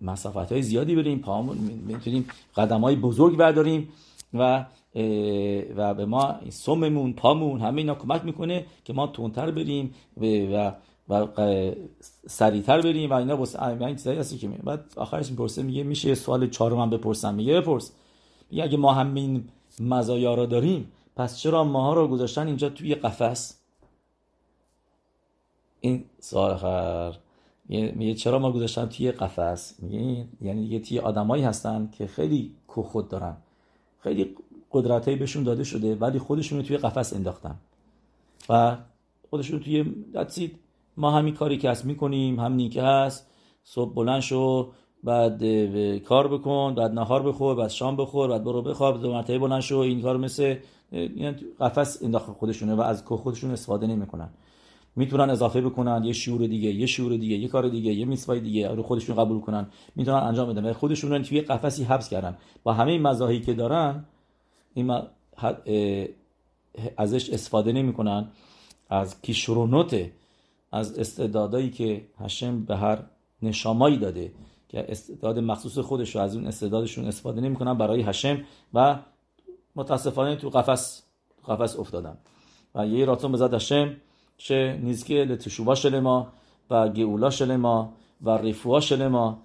مسافت 0.02 0.52
های 0.52 0.62
زیادی 0.62 0.94
بریم 0.96 1.18
پاهامون 1.18 1.56
می‌تونیم 1.86 2.26
قدم 2.56 2.80
های 2.80 2.96
بزرگ 2.96 3.36
برداریم 3.36 3.88
و 4.34 4.64
و 5.76 5.94
به 5.94 6.06
ما 6.06 6.34
سممون 6.48 7.12
پامون 7.12 7.60
همه 7.60 7.78
اینا 7.78 7.94
کمک 7.94 8.24
می‌کنه 8.24 8.66
که 8.84 8.92
ما 8.92 9.06
تونتر 9.06 9.50
بریم 9.50 9.94
و 10.16 10.72
و 11.08 11.26
سریعتر 12.26 12.80
بریم 12.80 13.10
و 13.10 13.12
اینا 13.12 13.36
واسه 13.36 13.62
این 13.62 13.96
چیزایی 13.96 14.18
هستی 14.18 14.38
که 14.38 14.48
بعد 14.48 14.84
آخرش 14.96 15.30
می‌پرسه 15.30 15.62
میگه 15.62 15.82
میشه 15.82 16.14
سوال 16.14 16.48
چهارم 16.48 16.90
بپرسم؟ 16.90 17.34
میگه 17.34 17.60
بپرس. 17.60 17.92
میگه 18.50 18.64
اگه 18.64 18.76
ما 18.76 18.92
همین 18.92 19.48
مزایا 19.80 20.34
رو 20.34 20.46
داریم 20.46 20.92
پس 21.16 21.38
چرا 21.38 21.64
ماها 21.64 21.94
رو 21.94 22.08
گذاشتن 22.08 22.46
اینجا 22.46 22.68
توی 22.68 22.94
قفس؟ 22.94 23.60
این 25.80 26.04
سوال 26.20 26.50
آخر. 26.50 27.14
میگه 27.68 28.14
چرا 28.14 28.38
ما 28.38 28.52
گذاشتن 28.52 28.86
توی 28.86 29.12
قفس؟ 29.12 29.74
میگه 29.82 30.26
یعنی 30.40 30.62
دیگه 30.62 30.78
توی 30.78 30.98
آدمایی 30.98 31.42
هستن 31.42 31.90
که 31.98 32.06
خیلی 32.06 32.54
خود 32.66 33.08
دارن. 33.08 33.36
خیلی 34.04 34.36
قدرتایی 34.72 35.16
بهشون 35.16 35.42
داده 35.42 35.64
شده 35.64 35.94
ولی 35.94 36.18
خودشون 36.18 36.58
رو 36.58 36.64
توی 36.64 36.76
قفس 36.76 37.12
انداختن. 37.12 37.54
و 38.48 38.76
خودشون 39.30 39.60
توی 39.60 39.84
دستید 40.14 40.58
ما 40.96 41.10
همین 41.10 41.34
کاری 41.34 41.58
که 41.58 41.70
هست 41.70 41.84
می‌کنیم 41.84 42.40
همینی 42.40 42.68
که 42.68 42.82
هست. 42.82 43.30
صبح 43.64 43.94
بلند 43.94 44.20
شو 44.20 44.72
بعد 45.04 45.44
کار 45.98 46.28
بکن 46.28 46.74
بعد 46.74 46.90
نهار 46.90 47.22
بخور 47.22 47.56
بعد 47.56 47.70
شام 47.70 47.96
بخور 47.96 48.28
بعد 48.28 48.44
برو 48.44 48.62
بخواب 48.62 49.02
دو 49.02 49.12
مرتبه 49.12 49.38
بلند 49.38 49.60
شو 49.60 49.78
این 49.78 50.02
کار 50.02 50.16
مثل 50.16 50.56
یعنی 50.92 51.36
قفس 51.60 52.02
انداخت 52.02 52.26
خودشونه 52.26 52.74
و 52.74 52.80
از 52.80 53.02
خودشون 53.02 53.50
استفاده 53.50 53.86
نمی‌کنن. 53.86 54.28
می‌تونن 54.96 55.30
اضافه 55.30 55.60
بکنن 55.60 56.04
یه 56.04 56.12
شعور 56.12 56.46
دیگه 56.46 56.72
یه 56.72 56.86
شعور 56.86 57.16
دیگه 57.16 57.36
یه 57.36 57.48
کار 57.48 57.68
دیگه 57.68 57.92
یه 57.92 58.04
میسوای 58.04 58.40
دیگه 58.40 58.68
رو 58.68 58.82
خودشون 58.82 59.16
قبول 59.16 59.40
کنن. 59.40 59.66
می‌تونن 59.96 60.16
انجام 60.16 60.54
بدن. 60.54 60.72
خودشون 60.72 61.10
رو 61.10 61.18
توی 61.18 61.40
قفسی 61.40 61.84
حبس 61.84 62.08
کردن. 62.08 62.36
با 62.62 62.72
همه 62.72 62.92
این 62.92 63.40
که 63.40 63.54
دارن 63.54 64.04
این 64.74 64.98
ازش 66.96 67.30
استفاده 67.30 67.72
نمی‌کنن. 67.72 68.28
از 68.88 69.22
کیشرونوت 69.22 70.10
از 70.72 70.98
استعدادایی 70.98 71.70
که 71.70 72.06
هشم 72.18 72.64
به 72.64 72.76
هر 72.76 72.98
نشامایی 73.42 73.98
داده 73.98 74.32
که 74.68 74.86
استعداد 74.88 75.38
مخصوص 75.38 75.78
خودش 75.78 76.16
رو 76.16 76.22
از 76.22 76.36
اون 76.36 76.46
استعدادشون 76.46 77.04
استفاده 77.04 77.40
نمی‌کنن 77.40 77.74
برای 77.74 78.02
هشم 78.02 78.42
و 78.74 78.98
متاسفانه 79.76 80.36
تو 80.36 80.50
قفس 80.50 81.02
قفس 81.48 81.76
افتادن. 81.76 82.18
و 82.74 82.86
یه 82.86 83.04
راتون 83.04 83.32
بزد 83.32 83.54
هشم. 83.54 83.96
چه 84.44 84.78
نیزکه 84.82 85.14
لتشوبا 85.14 85.74
شلما 85.74 86.26
و 86.70 86.88
گئولا 86.88 87.30
شلما 87.30 87.92
و 88.22 88.30
رفوا 88.30 88.80
شلما 88.80 89.38